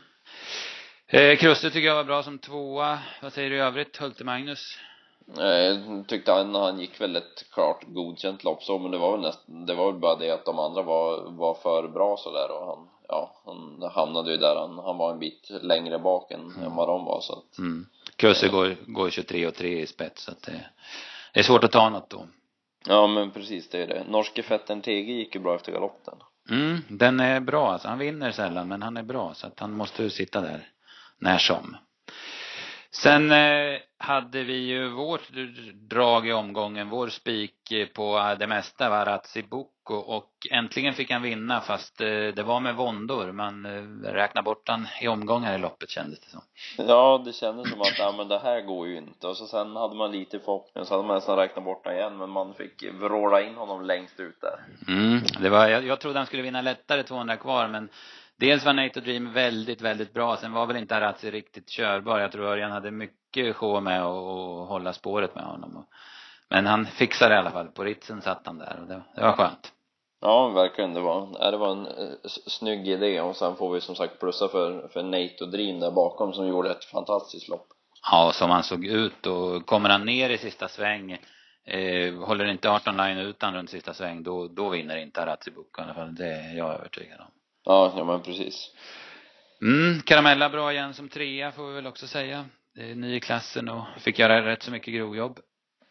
Eh, 1.07 1.38
Krusse 1.38 1.69
tycker 1.72 1.88
jag 1.88 1.96
var 1.96 2.04
bra 2.04 2.24
som 2.24 2.40
tvåa. 2.40 3.00
Vad 3.22 3.34
säger 3.34 3.50
du 3.50 3.56
i 3.56 3.60
övrigt, 3.60 3.98
Hulte 3.98 4.24
Magnus? 4.24 4.78
Jag 5.38 6.07
tyckte 6.07 6.31
han, 6.31 6.56
han 6.56 6.80
gick 6.80 7.02
väl 7.02 7.16
ett 7.16 7.46
klart 7.52 7.84
godkänt 7.88 8.44
lopp 8.44 8.63
så, 8.63 8.80
men 8.80 8.92
det 8.92 8.98
var 8.98 9.12
väl 9.12 9.22
näst, 9.22 9.40
det 9.46 9.74
var 9.74 9.92
väl 9.92 10.02
bara 10.02 10.16
det 10.16 10.31
att 10.31 10.46
de 10.46 10.60
andra 10.60 10.81
var, 10.81 11.31
var 11.31 11.54
för 11.54 11.88
bra 11.88 12.18
sådär 12.18 12.52
och 12.52 12.66
han, 12.66 12.88
ja, 13.07 13.42
han 13.46 13.92
hamnade 13.92 14.31
ju 14.31 14.38
där, 14.38 14.56
han, 14.56 14.80
han 14.86 14.98
var 14.98 15.12
en 15.12 15.19
bit 15.19 15.50
längre 15.50 16.00
bak 16.00 16.31
än, 16.31 16.42
mm. 16.42 16.63
än 16.63 16.75
vad 16.75 16.88
de 16.88 17.06
var 17.06 17.22
så 17.22 17.34
att 17.34 17.58
mm. 17.58 17.86
Krusse 18.16 18.48
går, 18.48 18.75
går 18.86 19.10
23 19.10 19.48
och 19.48 19.56
3 19.56 19.81
i 19.81 19.88
spets 19.88 20.24
så 20.24 20.31
att 20.31 20.42
det, 20.42 20.66
det 21.34 21.40
är 21.40 21.44
svårt 21.44 21.63
att 21.63 21.72
ta 21.72 21.90
något 21.90 22.10
då. 22.10 22.28
Ja 22.88 23.08
men 23.08 23.31
precis, 23.31 23.69
det 23.69 23.84
är 23.84 23.88
det. 23.88 24.04
Norske 24.10 24.44
Fettern 24.44 24.81
TG 24.81 25.13
gick 25.13 25.36
ju 25.36 25.42
bra 25.42 25.56
efter 25.56 25.72
galoppen. 25.72 26.18
Mm, 26.50 26.78
den 26.90 27.19
är 27.19 27.40
bra 27.40 27.72
alltså. 27.72 27.88
Han 27.88 28.00
vinner 28.00 28.31
sällan 28.31 28.68
men 28.68 28.81
han 28.81 28.98
är 28.98 29.04
bra 29.04 29.34
så 29.34 29.48
att 29.48 29.60
han 29.60 29.72
måste 29.72 30.10
sitta 30.10 30.42
där 30.42 30.69
när 31.25 31.38
som. 31.38 31.77
Sen 32.92 33.31
eh, 33.31 33.80
hade 33.98 34.44
vi 34.44 34.57
ju 34.57 34.89
vårt 34.89 35.30
drag 35.89 36.27
i 36.27 36.33
omgången, 36.33 36.89
vår 36.89 37.07
spik 37.07 37.74
på 37.95 38.36
det 38.39 38.48
mesta 38.48 38.89
var 38.89 39.06
Ratsiboko 39.06 39.94
och 39.94 40.31
äntligen 40.51 40.94
fick 40.94 41.12
han 41.12 41.22
vinna 41.22 41.62
fast 41.62 42.01
eh, 42.01 42.07
det 42.07 42.44
var 42.44 42.60
med 42.60 42.75
våndor. 42.75 43.31
Man 43.31 43.66
eh, 43.66 44.12
räknar 44.12 44.42
bort 44.42 44.68
han 44.68 44.88
i 45.01 45.07
omgångar 45.07 45.56
i 45.56 45.57
loppet 45.57 45.89
kändes 45.89 46.19
det 46.19 46.30
som. 46.30 46.42
Ja, 46.77 47.22
det 47.25 47.33
kändes 47.33 47.69
som 47.69 47.81
att, 47.81 48.00
ja 48.00 48.13
men 48.18 48.27
det 48.27 48.39
här 48.39 48.62
går 48.62 48.88
ju 48.88 48.98
inte. 48.98 49.27
Och 49.27 49.38
så 49.38 49.48
sen 49.48 49.75
hade 49.75 49.95
man 49.95 50.12
lite 50.12 50.39
förhoppning 50.39 50.86
så 50.86 50.94
hade 50.94 51.07
man 51.07 51.16
nästan 51.16 51.38
räknat 51.38 51.66
bort 51.66 51.86
honom 51.86 52.00
igen 52.00 52.18
men 52.18 52.30
man 52.30 52.54
fick 52.54 52.83
vråla 52.83 53.42
in 53.42 53.56
honom 53.56 53.86
längst 53.86 54.19
ut 54.19 54.42
där. 54.42 54.60
Mm, 54.88 55.19
det 55.42 55.50
var, 55.50 55.68
jag, 55.68 55.86
jag 55.86 56.00
trodde 56.00 56.19
han 56.19 56.25
skulle 56.25 56.44
vinna 56.44 56.62
lättare 56.62 57.04
200 57.04 57.38
kvar 57.38 57.68
men 57.68 57.89
Dels 58.40 58.66
var 58.66 58.74
Nate 58.74 59.02
Dream 59.02 59.34
väldigt, 59.34 59.82
väldigt 59.82 60.14
bra. 60.14 60.38
Sen 60.38 60.54
var 60.54 60.65
väl 60.65 60.77
inte 60.77 60.96
Arazzi 60.96 61.32
riktigt 61.32 61.70
körbar. 61.70 62.20
Jag 62.20 62.32
tror 62.32 62.46
Örjan 62.46 62.72
hade 62.72 62.92
mycket 62.92 63.56
sjå 63.56 63.80
med 63.80 64.04
att 64.04 64.68
hålla 64.68 64.94
spåret 64.94 65.36
med 65.36 65.44
honom. 65.44 65.86
Men 66.50 66.65
han 66.65 66.86
fixade 66.86 67.34
det 67.34 67.36
i 67.36 67.39
alla 67.39 67.51
fall. 67.51 67.68
På 67.68 67.84
ritsen 67.84 68.22
satt 68.22 68.42
han 68.46 68.58
där 68.58 68.80
och 68.82 68.88
det, 68.88 69.01
det 69.15 69.22
var 69.22 69.32
skönt. 69.32 69.72
Ja, 70.22 70.50
verkligen. 70.50 70.94
Det 70.94 71.01
var, 71.01 71.51
det 71.51 71.58
var 71.58 71.72
en 71.72 71.88
eh, 71.88 72.13
snygg 72.48 72.88
idé 72.88 73.22
och 73.22 73.36
sen 73.36 73.56
får 73.56 73.74
vi 73.74 73.82
som 73.82 73.96
sagt 73.96 74.20
plussa 74.20 74.48
för, 74.48 74.88
för 74.88 75.04
Nate 75.04 75.44
och 75.44 75.51
Dream 75.51 75.80
där 75.80 75.92
bakom 75.92 76.34
som 76.34 76.48
gjorde 76.48 76.72
ett 76.72 76.86
fantastiskt 76.86 77.50
lopp. 77.50 77.68
Ja, 78.12 78.32
som 78.34 78.50
han 78.50 78.63
såg 78.63 78.86
ut 78.86 79.25
och 79.25 79.65
kommer 79.65 79.89
han 79.89 80.06
ner 80.06 80.30
i 80.30 80.38
sista 80.38 80.68
sväng 80.68 81.18
eh, 81.65 82.13
håller 82.13 82.46
inte 82.46 82.70
18 82.70 82.98
line 82.98 83.18
utan 83.18 83.54
runt 83.54 83.70
sista 83.70 83.94
sväng 83.94 84.24
då, 84.24 84.48
då 84.48 84.70
vinner 84.70 84.98
inte 84.98 85.22
Arazzi 85.22 85.51
Buk 85.51 85.77
i 85.77 85.82
alla 85.82 85.94
fall. 85.94 86.15
Det 86.15 86.27
är 86.27 86.58
jag 86.58 86.74
övertygad 86.74 87.20
om. 87.20 87.32
Ja, 87.65 87.93
ja 87.98 88.03
men 88.03 88.22
precis. 88.22 88.72
Mm, 89.62 90.01
Karamella 90.01 90.50
bra 90.50 90.72
igen 90.72 90.93
som 90.93 91.10
trea 91.10 91.51
får 91.51 91.67
vi 91.67 91.74
väl 91.74 91.88
också 91.88 92.07
säga. 92.07 92.45
Det 92.75 92.91
är 92.91 92.95
ny 92.95 93.15
i 93.15 93.19
klassen 93.19 93.69
och 93.69 93.86
fick 94.00 94.19
göra 94.19 94.45
rätt 94.45 94.63
så 94.63 94.72
mycket 94.72 94.93
grovjobb. 94.93 95.39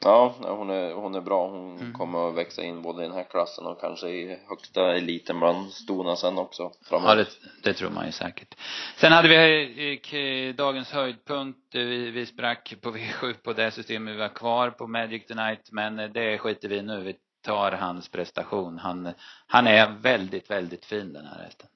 Ja, 0.05 0.35
hon 0.41 0.71
är, 0.71 0.93
hon 0.93 1.15
är 1.15 1.21
bra. 1.21 1.49
Hon 1.51 1.79
mm. 1.79 1.93
kommer 1.93 2.29
att 2.29 2.35
växa 2.35 2.63
in 2.63 2.83
både 2.83 3.05
i 3.05 3.07
den 3.07 3.17
här 3.17 3.25
klassen 3.31 3.67
och 3.67 3.81
kanske 3.81 4.09
i 4.09 4.39
högsta 4.49 4.97
eliten 4.97 5.39
bland 5.39 5.73
stona 5.73 6.17
sen 6.17 6.39
också 6.39 6.73
framöver. 6.89 7.17
Ja, 7.17 7.25
det, 7.25 7.31
det 7.63 7.75
tror 7.75 7.91
man 7.91 8.07
ju 8.07 8.13
säkert. 8.13 8.55
Sen 8.97 9.13
hade 9.13 9.29
vi 9.29 10.01
eh, 10.13 10.55
dagens 10.55 10.93
höjdpunkt. 10.93 11.59
Vi, 11.73 12.11
vi 12.11 12.27
sprack 12.27 12.75
på 12.81 12.91
V7 12.91 13.35
på 13.43 13.53
det 13.53 13.71
systemet 13.71 14.15
vi 14.15 14.19
var 14.19 14.29
kvar 14.29 14.71
på 14.71 14.87
Magic 14.87 15.27
Tonight, 15.27 15.73
men 15.73 15.97
det 15.97 16.39
skiter 16.39 16.69
vi 16.69 16.83
nu. 16.83 17.01
Vi 17.01 17.15
tar 17.45 17.73
hans 17.73 18.09
prestation. 18.09 18.79
Han, 18.79 19.13
han 19.47 19.67
är 19.67 19.91
väldigt, 20.03 20.51
väldigt 20.51 20.85
fin 20.85 21.13
den 21.13 21.27
här 21.27 21.45
hästen. 21.45 21.69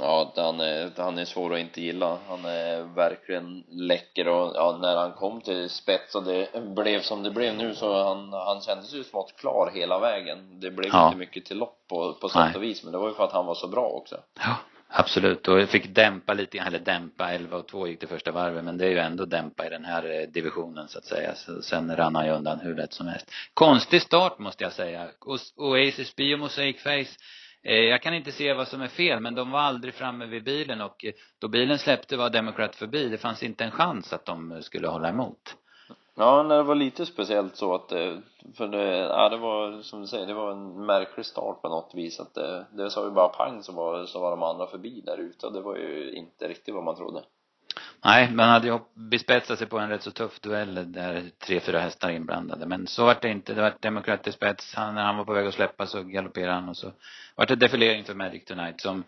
Ja, 0.00 0.32
han 0.36 0.60
är, 0.60 0.92
han 0.96 1.18
är 1.18 1.24
svår 1.24 1.54
att 1.54 1.60
inte 1.60 1.80
gilla. 1.80 2.18
Han 2.28 2.44
är 2.44 2.82
verkligen 2.82 3.64
läcker 3.68 4.28
och 4.28 4.52
ja, 4.54 4.78
när 4.80 4.96
han 4.96 5.12
kom 5.12 5.40
till 5.40 5.70
spets 5.70 6.14
och 6.14 6.24
det 6.24 6.62
blev 6.74 7.00
som 7.00 7.22
det 7.22 7.30
blev 7.30 7.54
nu 7.54 7.74
så 7.74 8.04
han, 8.04 8.32
han 8.32 8.60
kändes 8.60 8.94
ju 8.94 9.04
smått 9.04 9.36
klar 9.36 9.70
hela 9.74 9.98
vägen. 9.98 10.60
Det 10.60 10.70
blev 10.70 10.90
ja. 10.92 11.06
inte 11.06 11.18
mycket 11.18 11.44
till 11.44 11.58
lopp 11.58 11.84
på, 11.88 12.12
på 12.12 12.28
sätt 12.28 12.56
och 12.56 12.62
vis, 12.62 12.84
men 12.84 12.92
det 12.92 12.98
var 12.98 13.08
ju 13.08 13.14
för 13.14 13.24
att 13.24 13.32
han 13.32 13.46
var 13.46 13.54
så 13.54 13.68
bra 13.68 13.88
också. 13.88 14.16
Ja, 14.40 14.56
Absolut, 14.90 15.48
och 15.48 15.60
jag 15.60 15.68
fick 15.68 15.94
dämpa 15.94 16.34
lite, 16.34 16.58
eller 16.58 16.78
dämpa, 16.78 17.32
11 17.32 17.56
och 17.56 17.68
2 17.68 17.88
gick 17.88 18.00
det 18.00 18.06
första 18.06 18.32
varvet, 18.32 18.64
men 18.64 18.78
det 18.78 18.86
är 18.86 18.90
ju 18.90 18.98
ändå 18.98 19.24
dämpa 19.24 19.66
i 19.66 19.70
den 19.70 19.84
här 19.84 20.20
eh, 20.20 20.28
divisionen 20.28 20.88
så 20.88 20.98
att 20.98 21.04
säga. 21.04 21.34
Så 21.34 21.62
sen 21.62 21.96
rann 21.96 22.14
han 22.14 22.26
ju 22.26 22.32
undan 22.32 22.60
hur 22.60 22.74
lätt 22.74 22.92
som 22.92 23.06
helst. 23.06 23.30
Konstig 23.54 24.02
start 24.02 24.38
måste 24.38 24.64
jag 24.64 24.72
säga. 24.72 25.08
Oasis 25.56 26.16
Bio 26.16 26.36
Mosaic 26.36 26.82
Face, 26.82 27.16
eh, 27.62 27.74
jag 27.74 28.02
kan 28.02 28.14
inte 28.14 28.32
se 28.32 28.52
vad 28.52 28.68
som 28.68 28.80
är 28.80 28.88
fel, 28.88 29.20
men 29.20 29.34
de 29.34 29.50
var 29.50 29.60
aldrig 29.60 29.94
framme 29.94 30.26
vid 30.26 30.44
bilen 30.44 30.80
och 30.80 31.04
eh, 31.04 31.12
då 31.38 31.48
bilen 31.48 31.78
släppte 31.78 32.16
var 32.16 32.30
Democrat 32.30 32.76
förbi. 32.76 33.08
Det 33.08 33.18
fanns 33.18 33.42
inte 33.42 33.64
en 33.64 33.70
chans 33.70 34.12
att 34.12 34.26
de 34.26 34.62
skulle 34.62 34.88
hålla 34.88 35.08
emot. 35.08 35.56
Ja, 36.18 36.42
när 36.42 36.56
det 36.56 36.62
var 36.62 36.74
lite 36.74 37.06
speciellt 37.06 37.56
så 37.56 37.74
att 37.74 37.88
det, 37.88 38.22
för 38.56 38.68
det, 38.68 38.96
ja 38.96 39.28
det 39.28 39.36
var 39.36 39.82
som 39.82 40.00
du 40.00 40.06
säger, 40.06 40.26
det 40.26 40.34
var 40.34 40.52
en 40.52 40.86
märklig 40.86 41.26
start 41.26 41.62
på 41.62 41.68
något 41.68 41.90
vis 41.94 42.20
att 42.20 42.34
det, 42.34 42.66
det 42.72 42.90
sa 42.90 43.04
ju 43.04 43.10
bara 43.10 43.28
pang 43.28 43.62
så 43.62 43.72
var, 43.72 44.06
så 44.06 44.20
var 44.20 44.30
de 44.30 44.42
andra 44.42 44.66
förbi 44.66 45.02
där 45.06 45.18
ute 45.18 45.46
och 45.46 45.52
det 45.52 45.60
var 45.60 45.76
ju 45.76 46.12
inte 46.12 46.48
riktigt 46.48 46.74
vad 46.74 46.84
man 46.84 46.96
trodde. 46.96 47.22
Nej, 48.04 48.32
man 48.32 48.48
hade 48.48 48.66
ju 48.66 48.78
bespetsat 48.94 49.58
sig 49.58 49.66
på 49.66 49.78
en 49.78 49.88
rätt 49.88 50.02
så 50.02 50.10
tuff 50.10 50.40
duell 50.40 50.92
där 50.92 51.30
tre, 51.46 51.60
fyra 51.60 51.80
hästar 51.80 52.10
inblandade. 52.10 52.66
Men 52.66 52.86
så 52.86 53.04
var 53.04 53.16
det 53.22 53.28
inte. 53.28 53.54
Det 53.54 53.62
var 53.62 53.74
demokratisk 53.80 54.36
spets. 54.36 54.74
Han, 54.74 54.94
när 54.94 55.02
han 55.02 55.16
var 55.16 55.24
på 55.24 55.32
väg 55.32 55.46
att 55.46 55.54
släppa 55.54 55.86
så 55.86 56.02
galopperade 56.02 56.52
han 56.52 56.68
och 56.68 56.76
så 56.76 56.92
var 57.36 57.46
det 57.46 57.56
defilering 57.56 58.04
för 58.04 58.14
Magic 58.14 58.44
Tonight 58.44 58.80
som, 58.80 59.04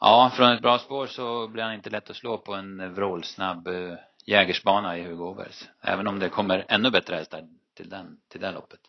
ja, 0.00 0.30
från 0.34 0.52
ett 0.52 0.62
bra 0.62 0.78
spår 0.78 1.06
så 1.06 1.48
blir 1.48 1.62
han 1.62 1.74
inte 1.74 1.90
lätt 1.90 2.10
att 2.10 2.16
slå 2.16 2.38
på 2.38 2.54
en 2.54 2.94
vrålsnabb 2.94 3.68
uh, 3.68 3.94
jägersbana 4.26 4.98
i 4.98 5.02
Hugo 5.02 5.24
Åbergs. 5.24 5.68
Även 5.82 6.06
om 6.06 6.18
det 6.18 6.28
kommer 6.28 6.64
ännu 6.68 6.90
bättre 6.90 7.16
hästar 7.16 7.44
till 7.76 7.88
den, 7.88 8.16
till 8.28 8.40
det 8.40 8.52
loppet. 8.52 8.80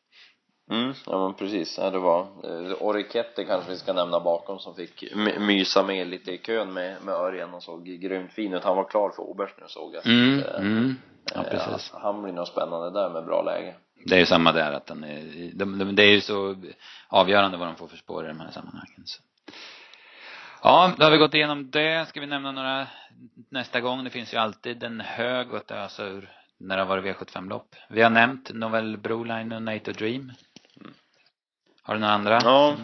Mm, 0.72 0.94
ja 1.06 1.28
men 1.28 1.34
precis. 1.34 1.78
Ja, 1.78 1.90
det 1.90 2.00
var 2.00 2.22
eh, 2.22 2.74
Orikette 2.80 3.44
kanske 3.44 3.72
vi 3.72 3.78
ska 3.78 3.94
nämna 3.94 4.20
bakom 4.20 4.60
som 4.60 4.76
fick 4.76 5.04
mysa 5.40 5.84
med 5.84 6.08
lite 6.08 6.32
i 6.32 6.38
kön 6.38 6.74
med, 6.74 7.04
med 7.04 7.14
Örjan 7.14 7.54
och 7.54 7.64
såg 7.64 7.86
grymt 7.86 8.32
fin 8.32 8.54
ut. 8.54 8.64
Han 8.64 8.76
var 8.76 8.90
klar 8.90 9.10
för 9.10 9.24
Oberst 9.24 9.56
nu 9.62 9.66
såg 9.68 9.96
jag. 9.96 10.08
Mm, 10.08 10.40
att, 10.40 10.46
eh, 10.46 10.62
mm. 10.62 10.96
Ja, 11.36 11.44
precis. 11.44 11.92
han 11.94 12.22
blir 12.24 12.34
nog 12.34 12.48
spännande 12.48 13.00
där 13.00 13.10
med 13.10 13.26
bra 13.26 13.42
läge. 13.42 13.76
Det 14.06 14.16
är 14.16 14.20
ju 14.20 14.26
samma 14.26 14.52
där 14.52 14.72
att 14.72 14.86
den 14.86 15.04
är, 15.04 15.52
de, 15.54 15.80
de, 15.80 15.96
det 15.96 16.04
är 16.04 16.12
ju 16.12 16.22
så 16.22 16.56
avgörande 17.10 17.58
vad 17.58 17.68
de 17.68 17.76
får 17.76 17.88
för 17.88 17.98
spår 17.98 18.26
i 18.26 18.28
de 18.28 18.40
här 18.40 18.52
sammanhangen. 18.52 19.02
Så. 19.06 19.24
Ja, 20.64 20.94
då 20.98 21.04
har 21.04 21.12
vi 21.12 21.18
gått 21.18 21.34
igenom 21.34 21.72
det. 21.72 22.08
Ska 22.10 22.20
vi 22.20 22.28
nämna 22.28 22.52
några 22.52 22.88
nästa 23.50 23.82
gång? 23.82 24.04
Det 24.04 24.10
finns 24.10 24.34
ju 24.34 24.38
alltid 24.38 24.84
en 24.84 25.00
hög 25.00 25.56
att 25.56 25.72
ösa 25.72 26.06
ur 26.06 26.30
när 26.58 26.78
det 26.78 26.84
har 26.84 26.90
varit 26.90 27.18
V75-lopp. 27.18 27.76
Vi 27.90 28.02
har 28.02 28.10
nämnt 28.10 28.54
Novell 28.54 28.98
Broline 28.98 29.52
och 29.52 29.64
Nato 29.64 29.92
Dream. 29.92 30.32
Har 31.84 31.94
du 31.94 32.00
några 32.00 32.14
andra? 32.14 32.40
Ja. 32.44 32.76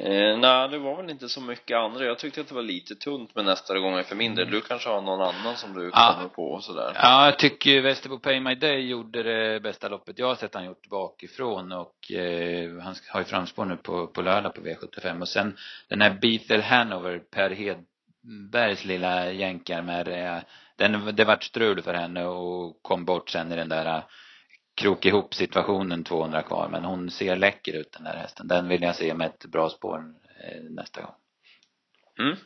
Eh, 0.00 0.38
nej, 0.38 0.68
det 0.68 0.78
var 0.78 0.96
väl 0.96 1.10
inte 1.10 1.28
så 1.28 1.40
mycket 1.40 1.76
andra. 1.76 2.04
Jag 2.04 2.18
tyckte 2.18 2.40
att 2.40 2.48
det 2.48 2.54
var 2.54 2.62
lite 2.62 2.94
tunt 2.94 3.34
med 3.34 3.44
nästa 3.44 3.78
gånger 3.78 4.02
för 4.02 4.16
min 4.16 4.34
del. 4.34 4.50
Du 4.50 4.60
kanske 4.60 4.88
har 4.88 5.00
någon 5.00 5.20
annan 5.20 5.56
som 5.56 5.74
du 5.74 5.90
ja. 5.94 6.14
kommer 6.14 6.28
på 6.28 6.42
och 6.42 6.64
sådär? 6.64 6.92
Ja, 6.94 7.24
jag 7.24 7.38
tycker 7.38 7.80
Västerbo 7.80 8.18
Pay 8.18 8.40
My 8.40 8.54
Day 8.54 8.88
gjorde 8.88 9.22
det 9.22 9.60
bästa 9.60 9.88
loppet 9.88 10.18
jag 10.18 10.26
har 10.26 10.34
sett 10.34 10.54
han 10.54 10.64
gjort 10.64 10.88
bakifrån 10.88 11.72
och 11.72 12.12
eh, 12.12 12.78
han 12.82 12.94
har 13.08 13.20
ju 13.20 13.24
framspår 13.24 13.64
nu 13.64 13.76
på, 13.76 14.06
på 14.06 14.22
lördag 14.22 14.54
på 14.54 14.60
V75 14.60 15.20
och 15.20 15.28
sen 15.28 15.56
den 15.88 16.00
här 16.00 16.18
Beatle 16.20 16.62
Hanover, 16.62 17.18
Per 17.18 17.50
Hedbergs 17.50 18.84
lilla 18.84 19.32
jänkar 19.32 19.82
med 19.82 20.06
det, 20.06 20.44
den, 20.76 21.16
det 21.16 21.24
vart 21.24 21.44
strul 21.44 21.82
för 21.82 21.94
henne 21.94 22.24
och 22.24 22.82
kom 22.82 23.04
bort 23.04 23.30
sen 23.30 23.52
i 23.52 23.56
den 23.56 23.68
där 23.68 24.02
kroka 24.74 25.08
ihop 25.08 25.34
situationen 25.34 26.04
200 26.04 26.42
kvar. 26.42 26.68
Men 26.68 26.84
hon 26.84 27.10
ser 27.10 27.36
läcker 27.36 27.72
ut 27.72 27.92
den 27.92 28.04
där 28.04 28.16
hästen. 28.16 28.48
Den 28.48 28.68
vill 28.68 28.82
jag 28.82 28.96
se 28.96 29.14
med 29.14 29.26
ett 29.26 29.46
bra 29.46 29.70
spår 29.70 30.04
eh, 30.44 30.62
nästa 30.70 31.00
gång. 31.00 31.14
Mm. 32.18 32.36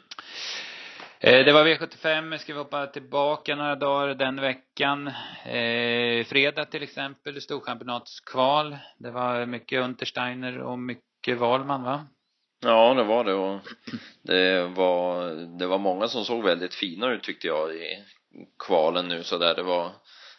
Eh, 1.20 1.44
det 1.44 1.52
var 1.52 1.64
V75, 1.64 2.38
ska 2.38 2.52
vi 2.52 2.58
hoppa 2.58 2.86
tillbaka 2.86 3.56
några 3.56 3.76
dagar 3.76 4.14
den 4.14 4.40
veckan. 4.40 5.06
Eh, 5.44 6.24
fredag 6.24 6.64
till 6.64 6.82
exempel, 6.82 7.40
storchampionatskval. 7.40 8.76
Det 8.98 9.10
var 9.10 9.46
mycket 9.46 9.82
Untersteiner 9.82 10.58
och 10.58 10.78
mycket 10.78 11.38
Wahlman 11.38 11.82
va? 11.82 12.06
Ja, 12.60 12.94
det 12.94 13.04
var 13.04 13.24
det 13.24 13.34
och 13.34 13.60
det 14.22 14.66
var, 14.66 15.30
det 15.58 15.66
var 15.66 15.78
många 15.78 16.08
som 16.08 16.24
såg 16.24 16.44
väldigt 16.44 16.74
fina 16.74 17.12
ut 17.12 17.22
tyckte 17.22 17.46
jag 17.46 17.74
i 17.74 18.04
kvalen 18.66 19.08
nu 19.08 19.22
så 19.22 19.38
där. 19.38 19.54
Det 19.54 19.62
var 19.62 19.92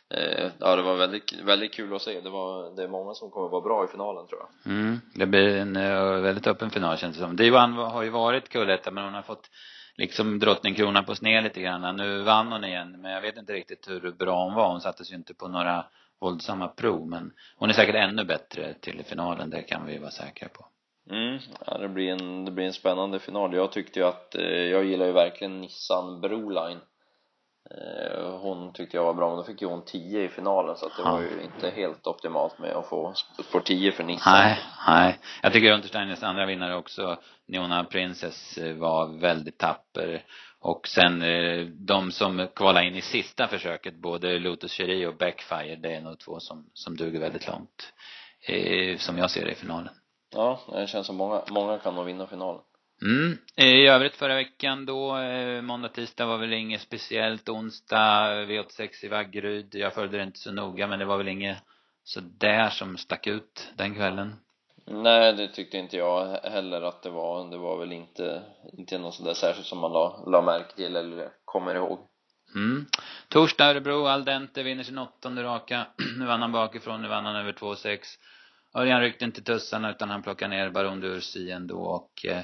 eh, 0.09 0.51
ja 0.59 0.75
det 0.75 0.81
var 0.81 0.95
väldigt, 0.95 1.33
väldigt 1.33 1.73
kul 1.73 1.95
att 1.95 2.01
se. 2.01 2.21
Det 2.21 2.29
var, 2.29 2.75
det 2.75 2.83
är 2.83 2.87
många 2.87 3.13
som 3.13 3.31
kommer 3.31 3.49
vara 3.49 3.61
bra 3.61 3.85
i 3.85 3.87
finalen 3.87 4.27
tror 4.27 4.41
jag. 4.41 4.73
Mm, 4.73 4.99
det 5.15 5.25
blir 5.25 5.57
en 5.57 5.77
uh, 5.77 6.21
väldigt 6.21 6.47
öppen 6.47 6.69
final 6.69 6.97
känns 6.97 7.15
det 7.15 7.23
som. 7.23 7.35
Divan 7.35 7.73
har 7.73 8.03
ju 8.03 8.09
varit 8.09 8.49
kuletta 8.49 8.91
men 8.91 9.03
hon 9.03 9.13
har 9.13 9.21
fått 9.21 9.49
liksom 9.95 10.39
drottningkrona 10.39 11.03
på 11.03 11.15
sned 11.15 11.43
lite 11.43 11.61
grann. 11.61 11.97
Nu 11.97 12.21
vann 12.21 12.51
hon 12.51 12.63
igen 12.63 13.01
men 13.01 13.11
jag 13.11 13.21
vet 13.21 13.37
inte 13.37 13.53
riktigt 13.53 13.89
hur 13.89 14.11
bra 14.11 14.43
hon 14.43 14.53
var. 14.53 14.67
Hon 14.67 14.81
sattes 14.81 15.11
ju 15.11 15.15
inte 15.15 15.33
på 15.33 15.47
några 15.47 15.85
våldsamma 16.19 16.67
prov 16.67 17.07
men 17.07 17.33
hon 17.55 17.69
är 17.69 17.73
säkert 17.73 17.95
ännu 17.95 18.23
bättre 18.23 18.73
till 18.73 19.03
finalen, 19.05 19.49
det 19.49 19.61
kan 19.61 19.85
vi 19.85 19.97
vara 19.97 20.11
säkra 20.11 20.47
på. 20.49 20.65
Mm, 21.09 21.39
ja, 21.65 21.77
det 21.77 21.87
blir 21.87 22.11
en, 22.11 22.45
det 22.45 22.51
blir 22.51 22.65
en 22.65 22.73
spännande 22.73 23.19
final. 23.19 23.53
Jag 23.53 23.71
tyckte 23.71 23.99
ju 23.99 24.05
att, 24.05 24.35
eh, 24.35 24.43
jag 24.43 24.85
gillar 24.85 25.05
ju 25.05 25.11
verkligen 25.11 25.61
Nissan 25.61 26.21
Broline 26.21 26.79
hon 28.41 28.73
tyckte 28.73 28.97
jag 28.97 29.03
var 29.03 29.13
bra, 29.13 29.27
men 29.27 29.37
då 29.37 29.43
fick 29.43 29.61
ju 29.61 29.67
hon 29.67 29.85
10 29.85 30.23
i 30.23 30.29
finalen 30.29 30.75
så 30.75 30.85
att 30.85 30.97
det 30.97 31.03
ja. 31.03 31.11
var 31.11 31.21
ju 31.21 31.41
inte 31.43 31.69
helt 31.69 32.07
optimalt 32.07 32.59
med 32.59 32.71
att 32.71 32.89
få 32.89 33.13
spår 33.49 33.59
10 33.59 33.91
för 33.91 34.03
Nissan. 34.03 34.33
Nej, 34.33 34.59
nej. 34.87 35.19
Jag 35.41 35.53
tycker 35.53 35.73
Untersteiners 35.73 36.23
andra 36.23 36.45
vinnare 36.45 36.75
också, 36.75 37.17
Niona 37.47 37.83
Princess, 37.83 38.57
eh, 38.57 38.75
var 38.75 39.19
väldigt 39.19 39.57
tapper. 39.57 40.23
Och 40.59 40.87
sen 40.87 41.21
eh, 41.21 41.65
de 41.65 42.11
som 42.11 42.47
kvalade 42.55 42.87
in 42.87 42.95
i 42.95 43.01
sista 43.01 43.47
försöket, 43.47 43.95
både 43.95 44.39
Lotus 44.39 44.71
Cherie 44.71 45.07
och 45.07 45.17
Backfire, 45.17 45.75
det 45.75 45.95
är 45.95 46.01
nog 46.01 46.19
två 46.19 46.39
som, 46.39 46.69
som 46.73 46.95
duger 46.95 47.19
väldigt 47.19 47.47
långt. 47.47 47.93
som 48.97 49.17
jag 49.17 49.31
ser 49.31 49.45
det 49.45 49.51
i 49.51 49.55
finalen. 49.55 49.93
Ja, 50.33 50.59
det 50.71 50.87
känns 50.87 51.07
som 51.07 51.15
många, 51.15 51.41
många 51.49 51.77
kan 51.77 51.95
nog 51.95 52.05
vinna 52.05 52.27
finalen. 52.27 52.61
Mm. 53.01 53.37
I 53.55 53.87
övrigt 53.87 54.15
förra 54.15 54.35
veckan 54.35 54.85
då, 54.85 55.17
eh, 55.17 55.61
måndag, 55.61 55.89
tisdag 55.89 56.25
var 56.25 56.37
väl 56.37 56.53
inget 56.53 56.81
speciellt. 56.81 57.49
Onsdag 57.49 58.45
V86 58.45 59.05
i 59.05 59.07
Vaggeryd. 59.07 59.75
Jag 59.75 59.93
följde 59.93 60.17
det 60.17 60.23
inte 60.23 60.39
så 60.39 60.51
noga 60.51 60.87
men 60.87 60.99
det 60.99 61.05
var 61.05 61.17
väl 61.17 61.27
inget 61.27 61.57
så 62.03 62.19
där 62.19 62.69
som 62.69 62.97
stack 62.97 63.27
ut 63.27 63.71
den 63.75 63.95
kvällen. 63.95 64.35
Nej, 64.85 65.33
det 65.33 65.47
tyckte 65.47 65.77
inte 65.77 65.97
jag 65.97 66.39
heller 66.43 66.81
att 66.81 67.03
det 67.03 67.09
var. 67.09 67.51
Det 67.51 67.57
var 67.57 67.77
väl 67.77 67.91
inte, 67.91 68.41
inte 68.77 68.97
något 68.97 69.15
sådär 69.15 69.33
särskilt 69.33 69.67
som 69.67 69.79
man 69.79 69.91
la, 69.91 70.23
la 70.27 70.41
märke 70.41 70.75
till 70.75 70.95
eller 70.95 71.29
kommer 71.45 71.75
ihåg. 71.75 71.99
Mm. 72.55 72.85
Torsdag 73.27 73.65
Örebro, 73.65 74.05
Aldente 74.05 74.63
vinner 74.63 74.83
sin 74.83 74.97
åttonde 74.97 75.43
raka. 75.43 75.87
nu 76.19 76.25
vann 76.25 76.41
han 76.41 76.51
bakifrån, 76.51 77.01
nu 77.01 77.07
vann 77.07 77.25
han 77.25 77.35
över 77.35 77.53
2,6. 77.53 77.99
Örjan 78.75 79.01
ryckte 79.01 79.25
inte 79.25 79.41
tussarna 79.41 79.91
utan 79.91 80.09
han 80.09 80.23
plockade 80.23 80.55
ner 80.55 80.69
Baron 80.69 80.99
Dursi 80.99 81.51
ändå 81.51 81.77
och 81.77 82.25
eh, 82.25 82.41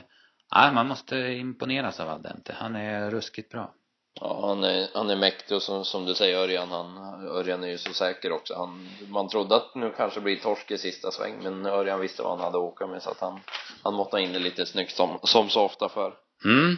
Ja, 0.55 0.71
man 0.71 0.87
måste 0.87 1.17
imponeras 1.17 1.99
av 1.99 2.09
Aldente. 2.09 2.55
Han 2.59 2.75
är 2.75 3.11
ruskigt 3.11 3.51
bra. 3.51 3.73
Ja, 4.21 4.47
han 4.47 4.63
är, 4.63 4.87
han 4.93 5.09
är 5.09 5.15
mäktig 5.15 5.55
och 5.55 5.61
som, 5.61 5.85
som 5.85 6.05
du 6.05 6.13
säger 6.13 6.37
Örjan, 6.37 6.69
han, 6.69 6.97
Örjan 7.27 7.63
är 7.63 7.67
ju 7.67 7.77
så 7.77 7.93
säker 7.93 8.31
också. 8.31 8.53
Han, 8.57 8.89
man 9.07 9.29
trodde 9.29 9.55
att 9.55 9.75
nu 9.75 9.93
kanske 9.97 10.21
blir 10.21 10.35
torsk 10.35 10.71
i 10.71 10.77
sista 10.77 11.11
sväng, 11.11 11.43
men 11.43 11.65
Örjan 11.65 11.99
visste 11.99 12.23
vad 12.23 12.31
han 12.31 12.39
hade 12.39 12.57
att 12.57 12.63
åka 12.63 12.87
med 12.87 13.01
så 13.01 13.09
att 13.09 13.19
han, 13.19 13.39
han 13.83 13.93
måttade 13.93 14.23
in 14.23 14.33
det 14.33 14.39
lite 14.39 14.65
snyggt 14.65 14.95
som, 14.95 15.19
som 15.23 15.49
så 15.49 15.61
ofta 15.61 15.89
för. 15.89 16.13
Mm. 16.45 16.77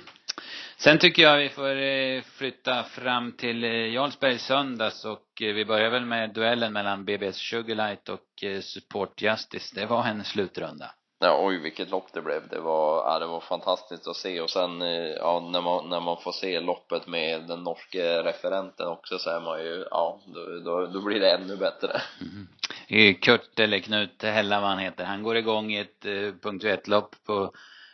Sen 0.77 0.99
tycker 0.99 1.23
jag 1.23 1.37
vi 1.37 1.49
får 1.49 1.81
eh, 1.81 2.21
flytta 2.21 2.83
fram 2.83 3.31
till 3.31 3.63
eh, 3.63 3.69
Jarlsberg 3.69 4.37
söndags 4.37 5.05
och 5.05 5.41
eh, 5.41 5.53
vi 5.53 5.65
börjar 5.65 5.89
väl 5.89 6.05
med 6.05 6.33
duellen 6.33 6.73
mellan 6.73 7.05
BBS 7.05 7.37
Sugarlight 7.37 8.09
och 8.09 8.43
Support 8.61 9.21
Justice. 9.21 9.75
Det 9.75 9.85
var 9.85 10.05
en 10.05 10.23
slutrunda. 10.23 10.91
Ja, 11.25 11.39
oj 11.41 11.57
vilket 11.57 11.89
lopp 11.89 12.13
det 12.13 12.21
blev. 12.21 12.47
Det 12.47 12.59
var, 12.59 12.97
ja, 12.97 13.19
det 13.19 13.25
var 13.25 13.39
fantastiskt 13.39 14.07
att 14.07 14.15
se 14.15 14.41
och 14.41 14.49
sen 14.49 14.81
eh, 14.81 15.11
ja, 15.17 15.49
när 15.51 15.61
man, 15.61 15.89
när 15.89 15.99
man 15.99 16.17
får 16.21 16.31
se 16.31 16.59
loppet 16.59 17.07
med 17.07 17.47
den 17.47 17.63
norske 17.63 18.23
referenten 18.23 18.87
också 18.87 19.19
så 19.19 19.29
är 19.29 19.39
man 19.39 19.59
ju, 19.59 19.85
ja, 19.91 20.21
då, 20.25 20.59
då, 20.59 20.85
då 20.85 21.01
blir 21.01 21.19
det 21.19 21.31
ännu 21.31 21.57
bättre. 21.57 22.01
Mm. 22.21 23.15
Kurt 23.15 23.59
eller 23.59 23.79
Knut 23.79 24.23
Hella 24.23 24.61
vad 24.61 24.69
han 24.69 24.79
heter, 24.79 25.05
han 25.05 25.23
går 25.23 25.37
igång 25.37 25.71
i 25.71 25.79
ett 25.79 26.05
eh, 26.05 26.11
punkt 26.11 26.63
punkt 26.63 26.87
lopp 26.87 27.15
på, 27.25 27.53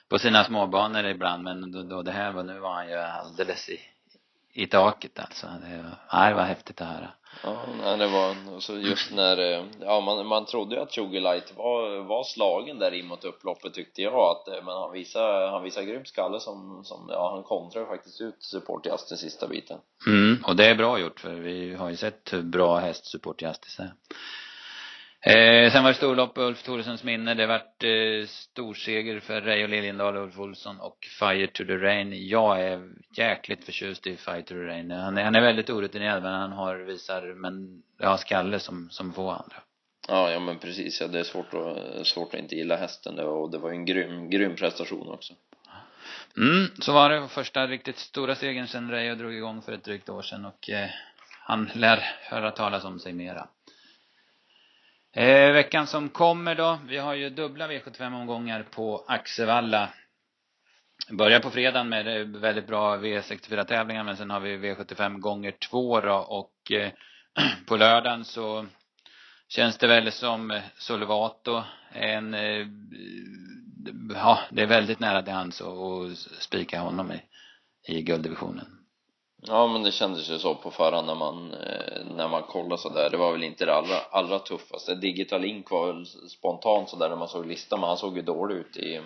på 0.10 0.20
sina 0.20 0.44
småbanor 0.44 1.06
ibland 1.06 1.44
men 1.44 1.72
då, 1.72 1.84
då 1.84 2.02
det 2.02 2.12
här 2.12 2.32
var, 2.32 2.44
nu 2.44 2.60
var 2.60 2.74
han 2.74 2.90
ju 2.90 2.96
alldeles 2.96 3.70
i, 3.70 3.80
i 4.54 4.68
taket 4.68 5.20
alltså. 5.20 5.48
Det 5.48 5.78
var, 5.78 6.22
ja, 6.22 6.30
det 6.30 6.36
var 6.36 6.44
häftigt 6.44 6.82
att 6.82 6.88
höra. 6.88 7.12
Ja, 7.44 7.66
nej, 7.82 7.98
det 7.98 8.08
var 8.08 8.60
så 8.60 8.78
just 8.78 9.12
när, 9.12 9.38
eh, 9.38 9.66
ja 9.80 10.02
man, 10.02 10.28
man 10.28 10.46
trodde 10.46 10.76
ju 10.76 10.82
att 10.82 10.92
Sugarlight 10.92 11.58
var, 11.58 12.04
var 12.04 12.24
slagen 12.24 12.80
där 12.80 12.92
in 12.92 13.08
mot 13.08 13.24
upploppet 13.24 13.74
tyckte 13.74 14.02
jag 14.02 14.14
att, 14.14 14.48
eh, 14.48 14.66
men 14.66 14.74
han 14.74 14.92
visade, 14.92 15.50
han 15.50 15.64
visade 15.64 15.86
grymt 15.86 16.08
skalle 16.08 16.40
som, 16.40 16.82
som, 16.84 17.10
ja 17.10 17.32
han 17.34 17.44
kontrar 17.44 17.86
faktiskt 17.86 18.22
ut 18.22 18.44
Support 18.44 18.84
den 18.84 19.18
sista 19.18 19.48
biten. 19.48 19.78
Mm, 20.08 20.44
och 20.48 20.56
det 20.56 20.66
är 20.66 20.76
bra 20.76 21.00
gjort 21.00 21.20
för 21.20 21.34
vi 21.34 21.76
har 21.76 21.90
ju 21.90 21.96
sett 21.96 22.34
hur 22.34 22.42
bra 22.42 22.78
häst 22.78 23.06
Support 23.06 23.42
Justice 23.42 23.84
är. 23.84 23.94
Eh, 25.24 25.72
sen 25.72 25.84
var 25.84 25.90
det 25.90 25.98
storlopp 25.98 26.38
Ulf 26.38 26.64
Thoresens 26.64 27.04
minne. 27.04 27.34
Det 27.34 27.48
vart 27.48 27.84
eh, 27.84 28.28
storseger 28.28 29.20
för 29.20 29.42
Reijo 29.42 29.68
Liljendahl, 29.68 30.18
Ulf 30.18 30.40
Olsson 30.40 30.80
och 30.80 30.98
Fire 31.20 31.48
to 31.48 31.66
the 31.66 31.78
Rain. 31.78 32.28
Jag 32.28 32.62
är 32.62 32.90
jäkligt 33.18 33.66
förtjust 33.66 34.08
i 34.08 34.18
Fire 34.18 34.42
to 34.42 34.54
the 34.54 34.56
Rain. 34.56 34.92
Han 34.92 35.18
är, 35.18 35.24
han 35.24 35.36
är 35.36 35.42
väldigt 35.42 35.70
orutinerad 35.70 36.24
men 36.24 36.34
han 36.34 36.52
har, 36.52 36.76
visar, 36.76 37.22
men, 37.22 37.84
ja, 37.98 38.18
skalle 38.18 38.60
som, 38.60 38.90
som 38.90 39.14
få 39.14 39.30
andra. 39.30 39.56
Ja, 40.08 40.32
ja 40.32 40.40
men 40.40 40.60
precis. 40.60 41.02
Ja, 41.02 41.08
det 41.08 41.20
är 41.20 41.24
svårt 41.24 41.54
att, 41.54 42.08
svårt 42.08 42.34
att 42.34 42.40
inte 42.40 42.56
gilla 42.56 42.76
hästen 42.76 43.20
och 43.20 43.52
det 43.52 43.58
var 43.58 43.70
ju 43.70 43.76
en 43.76 43.86
grym, 43.86 44.30
grym 44.30 44.56
prestation 44.56 45.12
också. 45.12 45.34
Mm, 46.38 46.68
så 46.80 46.94
var 46.94 47.10
det. 47.10 47.28
Första 47.28 47.68
riktigt 47.68 47.98
stora 47.98 48.36
segern 48.36 48.68
sen 48.68 48.92
Reijo 48.92 49.16
drog 49.16 49.34
igång 49.34 49.62
för 49.62 49.72
ett 49.72 49.84
drygt 49.84 50.10
år 50.10 50.22
sedan 50.22 50.46
och 50.46 50.70
eh, 50.70 50.90
han 51.44 51.70
lär 51.74 51.98
höra 52.22 52.52
talas 52.52 52.84
om 52.84 53.00
sig 53.00 53.14
mera. 53.14 53.48
Eh, 55.14 55.52
veckan 55.54 55.88
som 55.88 56.10
kommer 56.10 56.56
då, 56.56 56.80
vi 56.88 56.98
har 56.98 57.14
ju 57.14 57.30
dubbla 57.30 57.68
V75-omgångar 57.68 58.64
på 58.64 59.06
Axevalla. 59.08 59.90
Börjar 61.10 61.40
på 61.40 61.50
fredagen 61.50 61.90
med 61.90 62.08
eh, 62.08 62.28
väldigt 62.28 62.68
bra 62.68 62.98
V64-tävlingar 62.98 64.04
men 64.04 64.18
sen 64.18 64.30
har 64.30 64.40
vi 64.40 64.58
V75 64.58 65.20
gånger 65.20 65.52
två 65.52 66.02
då 66.02 66.16
och 66.16 66.72
eh, 66.72 66.92
på 67.68 67.78
lördagen 67.78 68.26
så 68.26 68.66
känns 69.48 69.78
det 69.78 69.88
väl 69.88 70.12
som 70.12 70.52
eh, 70.52 70.62
Solvato 70.78 71.64
en, 71.92 72.34
eh, 72.34 72.68
ja 74.14 74.40
det 74.50 74.62
är 74.62 74.68
väldigt 74.68 75.00
nära 75.00 75.22
till 75.22 75.34
hands 75.34 75.62
att 75.62 76.18
spika 76.18 76.80
honom 76.80 77.12
i, 77.12 77.22
i 77.94 78.02
gulddivisionen. 78.02 78.81
Ja 79.44 79.68
men 79.68 79.84
det 79.84 79.92
kändes 79.92 80.30
ju 80.30 80.40
så 80.40 80.56
på 80.56 80.72
förhand 80.72 81.08
när 81.08 81.16
man, 81.16 81.54
eh, 81.54 82.16
när 82.16 82.28
man 82.28 82.44
kollade 82.44 82.82
sådär. 82.82 83.10
Det 83.10 83.18
var 83.18 83.32
väl 83.32 83.44
inte 83.44 83.66
det 83.66 83.76
allra, 83.76 83.98
allra 84.12 84.40
tuffaste. 84.40 84.96
Digital 84.96 85.46
Ink 85.46 85.72
var 85.72 85.88
väl 85.88 86.06
spontant 86.30 86.90
sådär 86.90 87.10
när 87.10 87.16
man 87.16 87.28
såg 87.28 87.46
listan, 87.46 87.80
men 87.80 87.90
han 87.90 87.98
såg 87.98 88.16
ju 88.16 88.22
dålig 88.22 88.56
ut 88.56 88.78
i, 88.78 89.02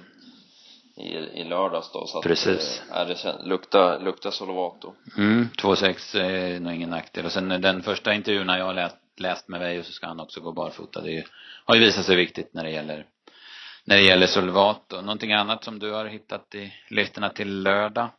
i, 0.95 1.13
i 1.13 1.43
lördags 1.43 1.91
då. 1.91 2.07
Så 2.07 2.21
Precis. 2.21 2.81
Att, 2.89 3.09
äh, 3.09 3.15
det 3.23 3.35
lukta, 3.43 3.97
lukta 3.97 4.31
Solovato. 4.31 4.93
Mm, 5.17 5.49
2,6 5.57 6.19
är 6.19 6.59
nog 6.59 6.73
ingen 6.73 6.89
nackdel. 6.89 7.25
Och 7.25 7.31
sen 7.31 7.61
den 7.61 7.83
första 7.83 8.13
intervjun 8.13 8.47
jag 8.47 8.65
har 8.65 8.91
läst, 9.17 9.47
med 9.47 9.59
Veijo 9.59 9.83
så 9.83 9.91
ska 9.91 10.07
han 10.07 10.19
också 10.19 10.41
gå 10.41 10.51
barfota. 10.51 11.01
Det 11.01 11.25
har 11.65 11.75
ju 11.75 11.81
visat 11.81 12.05
sig 12.05 12.15
viktigt 12.15 12.53
när 12.53 12.63
det 12.63 12.71
gäller 12.71 13.05
när 13.87 13.95
det 13.95 14.03
gäller 14.03 14.27
Solvato. 14.27 15.01
Någonting 15.01 15.33
annat 15.33 15.63
som 15.63 15.79
du 15.79 15.91
har 15.91 16.05
hittat 16.05 16.55
i 16.55 16.73
listorna 16.89 17.29
till 17.29 17.63
lördag? 17.63 18.09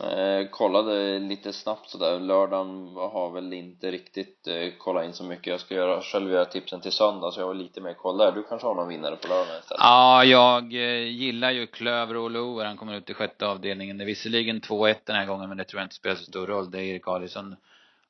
Eh, 0.00 0.48
kollade 0.50 1.18
lite 1.18 1.52
snabbt 1.52 1.90
sådär, 1.90 2.20
lördagen 2.20 2.96
har 2.96 3.30
väl 3.30 3.52
inte 3.52 3.90
riktigt 3.90 4.46
eh, 4.46 4.72
kollat 4.78 5.04
in 5.04 5.12
så 5.12 5.24
mycket. 5.24 5.46
Jag 5.46 5.60
ska 5.60 5.74
göra, 5.74 6.00
själv 6.00 6.30
göra 6.30 6.44
tipsen 6.44 6.80
till 6.80 6.92
söndag 6.92 7.30
så 7.30 7.40
jag 7.40 7.46
har 7.46 7.54
lite 7.54 7.80
mer 7.80 7.94
koll 7.94 8.18
där, 8.18 8.32
du 8.32 8.42
kanske 8.42 8.66
har 8.66 8.74
någon 8.74 8.88
vinnare 8.88 9.16
på 9.16 9.28
lördagen 9.28 9.60
istället? 9.60 9.80
Ja, 9.80 10.24
jag 10.24 10.74
eh, 10.74 11.08
gillar 11.08 11.50
ju 11.50 11.66
Klöver 11.66 12.16
och 12.16 12.30
Loer, 12.30 12.64
han 12.64 12.76
kommer 12.76 12.94
ut 12.94 13.10
i 13.10 13.14
sjätte 13.14 13.46
avdelningen, 13.46 13.98
det 13.98 14.04
är 14.04 14.06
visserligen 14.06 14.60
2-1 14.60 14.94
den 15.04 15.16
här 15.16 15.26
gången 15.26 15.48
men 15.48 15.58
det 15.58 15.64
tror 15.64 15.80
jag 15.80 15.86
inte 15.86 15.94
spelar 15.94 16.16
så 16.16 16.24
stor 16.24 16.46
roll, 16.46 16.70
det 16.70 16.78
är 16.78 16.82
Erik 16.82 17.08
Adielsson 17.08 17.56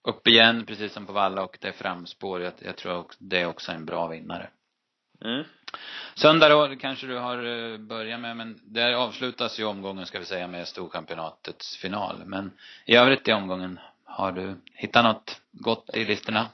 upp 0.03 0.29
igen 0.29 0.65
precis 0.67 0.93
som 0.93 1.07
på 1.07 1.13
Valla 1.13 1.43
och 1.43 1.59
det 1.61 1.69
är 1.69 1.73
framspår, 1.73 2.43
jag, 2.43 2.53
jag 2.59 2.77
tror 2.77 2.99
också, 2.99 3.19
det 3.21 3.41
är 3.41 3.47
också 3.47 3.73
en 3.73 3.87
bra 3.87 4.09
vinnare 4.09 4.49
mm. 5.25 5.45
Söndag 6.15 6.49
då 6.49 6.77
kanske 6.81 7.07
du 7.07 7.19
har 7.19 7.73
eh, 7.73 7.79
börjat 7.79 8.21
med, 8.21 8.37
men 8.37 8.61
där 8.65 8.93
avslutas 8.93 9.61
ju 9.61 9.65
omgången 9.65 10.07
ska 10.07 10.19
vi 10.19 10.25
säga 10.25 10.49
med 10.49 10.69
Storchampionatets 10.69 11.77
final. 11.77 12.23
Men 12.25 12.51
i 12.87 12.97
övrigt 12.97 13.29
i 13.29 13.33
omgången, 13.33 13.79
har 14.05 14.33
du 14.33 14.57
hittat 14.75 15.05
något 15.05 15.41
gott 15.53 15.91
i 15.95 16.05
listorna? 16.05 16.47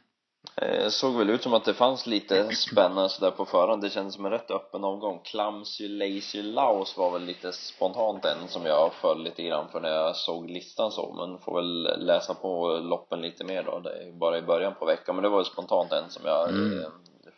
Eh, 0.57 0.89
såg 0.89 1.19
väl 1.19 1.31
ut 1.31 1.43
som 1.43 1.55
att 1.55 1.65
det 1.65 1.75
fanns 1.75 2.07
lite 2.07 2.55
spännande 2.55 3.09
sådär 3.09 3.31
på 3.31 3.45
förhand. 3.45 3.83
Det 3.83 3.91
kändes 3.91 4.15
som 4.15 4.25
en 4.25 4.31
rätt 4.31 4.51
öppen 4.51 4.85
omgång. 4.85 5.21
Clumsy 5.25 5.89
Lazy 5.89 6.43
Laos 6.43 6.97
var 6.97 7.11
väl 7.11 7.25
lite 7.25 7.53
spontant 7.53 8.25
en 8.25 8.49
som 8.49 8.67
jag 8.67 8.93
föll 8.95 9.23
lite 9.23 9.43
grann 9.43 9.69
för 9.69 9.81
när 9.81 9.89
jag 9.89 10.17
såg 10.17 10.51
listan 10.51 10.91
så. 10.91 11.13
Men 11.13 11.39
får 11.39 11.57
väl 11.57 12.07
läsa 12.07 12.35
på 12.35 12.79
loppen 12.79 13.21
lite 13.21 13.45
mer 13.45 13.63
då. 13.63 13.79
Det 13.79 13.91
är 13.91 14.13
bara 14.13 14.39
i 14.39 14.43
början 14.43 14.75
på 14.75 14.85
veckan. 14.85 15.17
Men 15.17 15.23
det 15.23 15.29
var 15.29 15.39
ju 15.39 15.45
spontant 15.45 15.93
en 15.93 16.11
som 16.11 16.23
jag 16.25 16.49
mm. 16.49 16.79
Eh, 16.79 16.89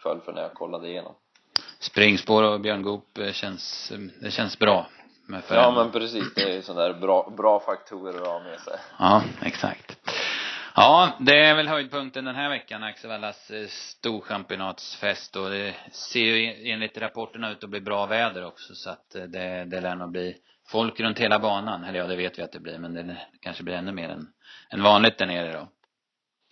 föll 0.06 0.20
för 0.20 0.32
när 0.32 0.42
jag 0.42 0.54
kollade 0.54 0.88
igenom 0.88 1.14
springspår 1.78 2.42
och 2.42 2.60
Björn 2.60 2.82
Goop 2.82 3.18
eh, 3.18 3.32
känns, 3.32 3.90
eh, 3.90 3.98
det 4.20 4.30
känns 4.30 4.58
bra. 4.58 4.86
Med 5.28 5.42
ja 5.50 5.70
men 5.70 5.92
precis, 5.92 6.34
det 6.34 6.56
är 6.56 6.62
sådana 6.62 6.88
där 6.88 6.94
bra, 6.94 7.32
bra 7.36 7.60
faktorer 7.60 8.22
att 8.22 8.26
ha 8.26 8.40
med 8.40 8.60
sig. 8.60 8.78
Ja, 8.98 9.22
exakt. 9.42 9.98
Ja, 10.74 11.10
det 11.20 11.44
är 11.44 11.54
väl 11.54 11.68
höjdpunkten 11.68 12.24
den 12.24 12.34
här 12.34 12.48
veckan, 12.48 12.82
Axevallas 12.82 13.50
eh, 13.50 13.66
storchampionatsfest 13.68 15.36
och 15.36 15.50
det 15.50 15.74
ser 15.92 16.20
ju 16.20 16.70
enligt 16.72 16.98
rapporterna 16.98 17.50
ut 17.50 17.64
att 17.64 17.70
bli 17.70 17.80
bra 17.80 18.06
väder 18.06 18.44
också 18.46 18.74
så 18.74 18.90
att 18.90 19.10
det, 19.10 19.64
det 19.64 19.80
lär 19.80 19.94
nog 19.94 20.10
bli 20.10 20.36
folk 20.68 21.00
runt 21.00 21.18
hela 21.18 21.38
banan. 21.38 21.84
Eller 21.84 21.98
ja, 21.98 22.06
det 22.06 22.16
vet 22.16 22.38
vi 22.38 22.42
att 22.42 22.52
det 22.52 22.60
blir, 22.60 22.78
men 22.78 22.94
det 22.94 23.16
kanske 23.40 23.62
blir 23.62 23.74
ännu 23.74 23.92
mer 23.92 24.08
än, 24.08 24.26
än 24.70 24.82
vanligt 24.82 25.18
där 25.18 25.26
nere 25.26 25.52
då. 25.52 25.68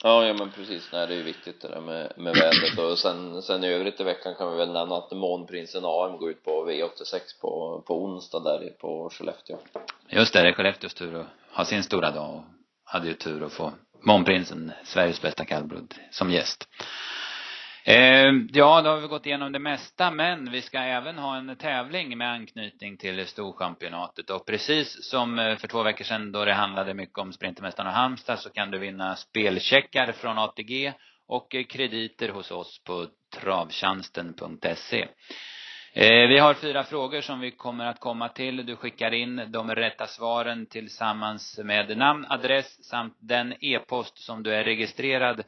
Ja, 0.07 0.27
ja 0.27 0.35
men 0.35 0.51
precis. 0.51 0.89
Nej, 0.93 1.07
det 1.07 1.15
är 1.15 1.17
ju 1.17 1.23
viktigt 1.23 1.61
det 1.61 1.69
där 1.69 1.81
med, 1.81 2.13
med 2.17 2.35
vädret 2.35 2.79
och 2.79 2.99
sen, 2.99 3.43
sen 3.43 3.65
i 3.65 3.69
övrigt 3.69 4.01
i 4.01 4.05
veckan 4.05 4.35
kan 4.35 4.53
vi 4.53 4.57
väl 4.59 4.73
nämna 4.73 4.97
att 4.97 5.13
Månprinsen 5.13 5.83
AM 5.85 6.17
går 6.19 6.31
ut 6.31 6.45
på 6.45 6.71
V86 6.71 7.21
på, 7.41 7.83
på 7.87 8.05
onsdag 8.05 8.41
där 8.41 8.71
på 8.81 9.11
Skellefteå. 9.13 9.57
Just 10.09 10.33
det, 10.33 10.43
det 10.43 10.49
är 10.49 10.53
Skellefteås 10.53 10.95
tur 10.95 11.15
att 11.21 11.27
ha 11.51 11.65
sin 11.65 11.83
stora 11.83 12.11
dag 12.11 12.35
och 12.35 12.43
hade 12.85 13.09
ju 13.09 13.15
tur 13.15 13.45
att 13.45 13.53
få 13.53 13.73
Månprinsen, 14.01 14.73
Sveriges 14.85 15.23
bästa 15.23 15.45
kallblod, 15.45 15.95
som 16.11 16.31
gäst. 16.31 16.69
Eh, 17.87 18.33
ja, 18.53 18.83
då 18.83 18.91
har 18.91 19.01
vi 19.01 19.07
gått 19.07 19.27
igenom 19.27 19.53
det 19.53 19.59
mesta, 19.59 20.11
men 20.11 20.51
vi 20.51 20.63
ska 20.63 20.79
även 20.79 21.19
ha 21.19 21.37
en 21.37 21.57
tävling 21.57 22.19
med 22.19 22.33
anknytning 22.33 22.97
till 22.97 23.27
Storchampionatet. 23.27 24.31
Och 24.31 24.47
precis 24.47 25.09
som 25.11 25.39
eh, 25.39 25.57
för 25.57 25.69
två 25.69 25.83
veckor 25.83 26.05
sedan 26.05 26.33
då 26.33 26.45
det 26.45 26.55
handlade 26.55 26.95
mycket 26.95 27.19
om 27.19 27.33
Sprintermästarna 27.33 27.91
och 27.91 27.97
Halmstad 27.97 28.39
så 28.39 28.51
kan 28.51 28.71
du 28.71 28.79
vinna 28.79 29.17
spelcheckar 29.17 30.13
från 30.13 30.39
ATG 30.39 30.93
och 31.27 31.55
eh, 31.55 31.65
krediter 31.65 32.29
hos 32.29 32.51
oss 32.51 32.85
på 32.85 33.07
travtjänsten.se. 33.41 35.09
Eh, 35.93 36.29
vi 36.29 36.39
har 36.39 36.55
fyra 36.55 36.85
frågor 36.85 37.21
som 37.21 37.41
vi 37.41 37.51
kommer 37.51 37.87
att 37.87 38.01
komma 38.01 38.29
till. 38.29 38.67
Du 38.67 38.77
skickar 38.77 39.15
in 39.15 39.43
de 39.49 39.75
rätta 39.75 40.07
svaren 40.07 40.67
tillsammans 40.67 41.61
med 41.65 41.97
namn, 41.99 42.27
adress 42.29 42.85
samt 42.85 43.17
den 43.21 43.55
e-post 43.61 44.19
som 44.19 44.43
du 44.43 44.55
är 44.55 44.65
registrerad 44.65 45.45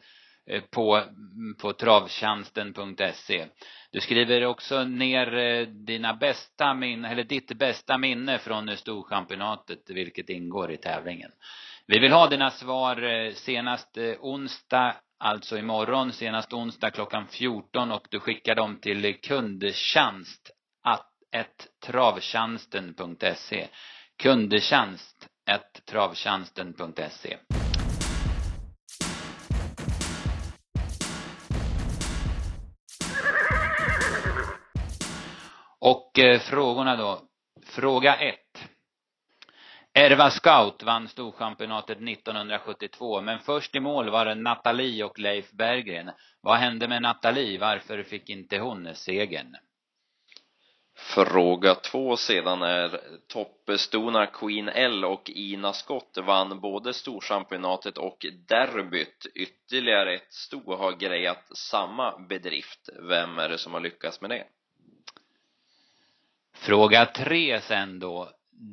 Eh, 0.51 0.63
på, 0.63 0.97
mm, 0.97 1.55
på 1.61 1.73
travtjänsten.se. 1.73 3.47
Du 3.91 4.01
skriver 4.01 4.45
också 4.45 4.85
ner 4.85 5.37
eh, 5.37 5.67
dina 5.67 6.15
bästa 6.15 6.75
minnen, 6.75 7.11
eller 7.11 7.25
ditt 7.25 7.59
bästa 7.59 7.99
minne 7.99 8.39
från 8.39 8.77
Storchampionatet, 8.77 9.91
vilket 9.91 10.29
ingår 10.31 10.73
i 10.73 10.77
tävlingen. 10.77 11.31
Vi 11.87 11.99
vill 11.99 12.13
ha 12.13 12.29
dina 12.29 12.51
svar 12.51 13.03
eh, 13.03 13.33
senast 13.33 13.99
onsdag, 14.21 14.97
alltså 15.19 15.59
imorgon, 15.59 16.13
senast 16.13 16.53
onsdag 16.53 16.91
klockan 16.91 17.27
14 17.27 17.93
och 17.93 18.07
du 18.11 18.21
skickar 18.21 18.55
dem 18.55 18.81
till 18.81 19.21
kundtjänst 19.21 20.51
att 20.83 21.67
travtjänsten.se. 21.87 23.67
Kundtjänst 24.23 25.29
travtjänsten.se. 25.91 27.37
Och 35.87 36.19
eh, 36.19 36.41
frågorna 36.41 36.97
då. 36.97 37.21
Fråga 37.67 38.17
1. 38.17 38.35
Erva 39.95 40.31
Scout 40.31 40.83
vann 40.83 41.09
Storchampionatet 41.09 41.99
1972, 42.03 43.21
men 43.21 43.39
först 43.39 43.75
i 43.75 43.81
mål 43.81 44.11
var 44.11 44.25
det 44.25 44.35
Nathalie 44.35 45.05
och 45.05 45.19
Leif 45.19 45.51
Berggren. 45.51 46.11
Vad 46.41 46.57
hände 46.57 46.89
med 46.89 47.03
Nathalie? 47.03 47.59
Varför 47.59 48.03
fick 48.03 48.31
inte 48.31 48.59
hon 48.59 48.95
segern? 48.95 49.57
Fråga 50.97 51.75
två 51.75 52.17
sedan 52.17 52.63
är 52.63 53.01
toppstona 53.29 54.27
Queen 54.27 54.69
L 54.69 55.05
och 55.05 55.31
Ina 55.31 55.73
Scott 55.73 56.19
vann 56.23 56.61
både 56.61 56.95
Storchampionatet 56.95 57.99
och 57.99 58.27
derbyt. 58.49 59.27
Ytterligare 59.35 60.15
ett 60.15 60.33
sto 60.33 60.77
har 60.77 60.93
grejat 60.93 61.57
samma 61.57 62.19
bedrift. 62.19 62.89
Vem 63.09 63.39
är 63.39 63.49
det 63.49 63.59
som 63.59 63.73
har 63.73 63.81
lyckats 63.81 64.21
med 64.21 64.31
det? 64.31 64.45
Fråga 66.59 67.07
tre 67.07 67.61
sen 67.61 67.99
då. 67.99 68.29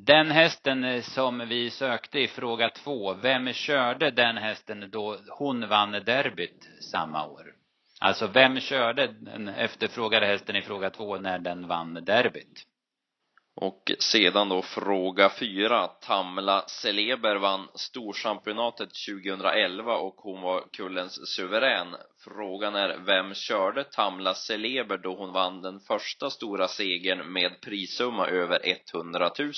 Den 0.06 0.32
hästen 0.32 1.04
som 1.04 1.40
vi 1.50 1.70
sökte 1.70 2.20
i 2.20 2.28
fråga 2.28 2.70
två, 2.70 3.14
vem 3.14 3.54
körde 3.54 4.12
den 4.12 4.38
hästen 4.38 4.90
då 4.92 5.18
hon 5.30 5.70
vann 5.70 5.92
derbyt 5.92 6.70
samma 6.92 7.28
år? 7.28 7.46
Alltså 8.00 8.28
vem 8.28 8.60
körde 8.60 9.08
den 9.08 9.48
efterfrågade 9.48 10.26
hästen 10.26 10.56
i 10.56 10.62
fråga 10.62 10.90
två 10.90 11.18
när 11.18 11.40
den 11.40 11.68
vann 11.68 11.94
derbyt? 11.94 12.64
Och 13.56 13.92
sedan 14.00 14.50
då 14.50 14.62
fråga 14.62 15.30
fyra. 15.30 15.88
Tamla 15.88 16.64
Celeber 16.68 17.36
vann 17.36 17.68
Storchampionatet 17.76 18.90
2011 19.10 19.98
och 19.98 20.16
hon 20.16 20.42
var 20.42 20.64
kullens 20.72 21.36
suverän. 21.36 21.96
Frågan 22.24 22.76
är, 22.76 22.98
vem 22.98 23.34
körde 23.34 23.84
Tamla 23.84 24.34
Celeber 24.34 24.98
då 24.98 25.16
hon 25.16 25.32
vann 25.34 25.62
den 25.62 25.80
första 25.80 26.30
stora 26.30 26.68
segern 26.68 27.34
med 27.34 27.62
prissumma 27.62 28.28
över 28.28 28.60
100 28.94 29.32
000? 29.40 29.52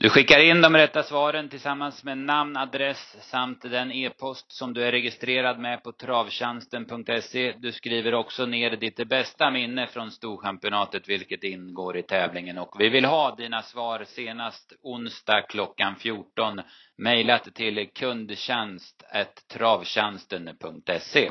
Du 0.00 0.08
skickar 0.08 0.38
in 0.38 0.60
de 0.60 0.76
rätta 0.76 1.02
svaren 1.02 1.48
tillsammans 1.48 2.04
med 2.04 2.18
namn, 2.18 2.56
adress 2.56 3.16
samt 3.20 3.62
den 3.62 3.92
e-post 3.92 4.52
som 4.52 4.74
du 4.74 4.84
är 4.84 4.92
registrerad 4.92 5.58
med 5.58 5.82
på 5.82 5.92
travtjänsten.se. 5.92 7.54
Du 7.58 7.72
skriver 7.72 8.14
också 8.14 8.46
ner 8.46 8.70
ditt 8.70 9.08
bästa 9.08 9.50
minne 9.50 9.86
från 9.86 10.10
Storchampionatet, 10.10 11.08
vilket 11.08 11.44
ingår 11.44 11.96
i 11.96 12.02
tävlingen. 12.02 12.58
Och 12.58 12.80
vi 12.80 12.88
vill 12.88 13.04
ha 13.04 13.34
dina 13.34 13.62
svar 13.62 14.04
senast 14.04 14.72
onsdag 14.82 15.42
klockan 15.42 15.96
14. 15.96 16.60
Mejlat 16.96 17.54
till 17.54 17.90
kundtjänst 17.94 19.04
travtjänsten.se. 19.52 21.30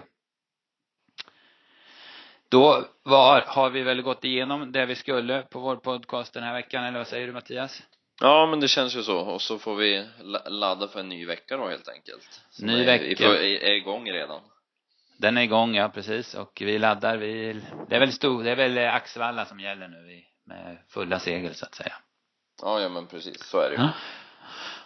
Då 2.49 2.85
var, 3.03 3.41
har 3.47 3.69
vi 3.69 3.83
väl 3.83 4.01
gått 4.01 4.23
igenom 4.23 4.71
det 4.71 4.85
vi 4.85 4.95
skulle 4.95 5.41
på 5.41 5.59
vår 5.59 5.75
podcast 5.75 6.33
den 6.33 6.43
här 6.43 6.53
veckan, 6.53 6.83
eller 6.83 6.97
vad 6.97 7.07
säger 7.07 7.27
du 7.27 7.33
Mattias? 7.33 7.83
Ja, 8.19 8.45
men 8.45 8.59
det 8.59 8.67
känns 8.67 8.95
ju 8.95 9.03
så. 9.03 9.17
Och 9.17 9.41
så 9.41 9.59
får 9.59 9.75
vi 9.75 10.07
ladda 10.45 10.87
för 10.87 10.99
en 10.99 11.09
ny 11.09 11.25
vecka 11.25 11.57
då 11.57 11.67
helt 11.67 11.89
enkelt. 11.89 12.41
Ny 12.59 12.85
vecka. 12.85 13.25
Är, 13.25 13.43
är 13.43 13.73
igång 13.73 14.11
redan. 14.11 14.41
Den 15.17 15.37
är 15.37 15.41
igång, 15.41 15.75
ja 15.75 15.89
precis. 15.89 16.33
Och 16.33 16.61
vi 16.65 16.79
laddar, 16.79 17.17
vi, 17.17 17.61
det 17.89 17.95
är 17.95 17.99
väl 17.99 18.11
stor, 18.11 18.43
det 18.43 18.51
är 18.51 18.55
väl 18.55 18.77
Axevalla 18.77 19.45
som 19.45 19.59
gäller 19.59 19.87
nu 19.87 20.23
med 20.45 20.77
fulla 20.87 21.19
segel 21.19 21.55
så 21.55 21.65
att 21.65 21.75
säga. 21.75 21.93
Ja, 22.61 22.81
ja 22.81 22.89
men 22.89 23.07
precis, 23.07 23.43
så 23.43 23.59
är 23.59 23.69
det 23.69 23.75
ju. 23.75 23.81
Ja. 23.81 23.89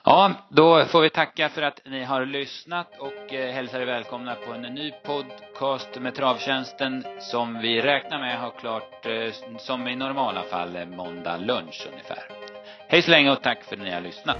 Ja, 0.03 0.31
då 0.49 0.85
får 0.85 1.01
vi 1.01 1.09
tacka 1.09 1.49
för 1.49 1.61
att 1.61 1.81
ni 1.85 2.03
har 2.03 2.25
lyssnat 2.25 2.99
och 2.99 3.33
eh, 3.33 3.53
hälsar 3.53 3.79
er 3.79 3.85
välkomna 3.85 4.35
på 4.35 4.53
en 4.53 4.61
ny 4.61 4.91
podcast 4.91 5.95
med 5.99 6.15
Travtjänsten 6.15 7.05
som 7.19 7.59
vi 7.59 7.81
räknar 7.81 8.19
med 8.19 8.39
har 8.39 8.51
klart, 8.51 9.05
eh, 9.05 9.57
som 9.57 9.87
i 9.87 9.95
normala 9.95 10.43
fall, 10.43 10.85
måndag 10.85 11.37
lunch 11.37 11.87
ungefär. 11.91 12.40
Hej 12.91 13.01
så 13.01 13.11
länge 13.11 13.31
och 13.31 13.43
tack 13.43 13.63
för 13.63 13.75
att 13.75 13.81
ni 13.81 13.91
har 13.91 14.01
lyssnat. 14.01 14.37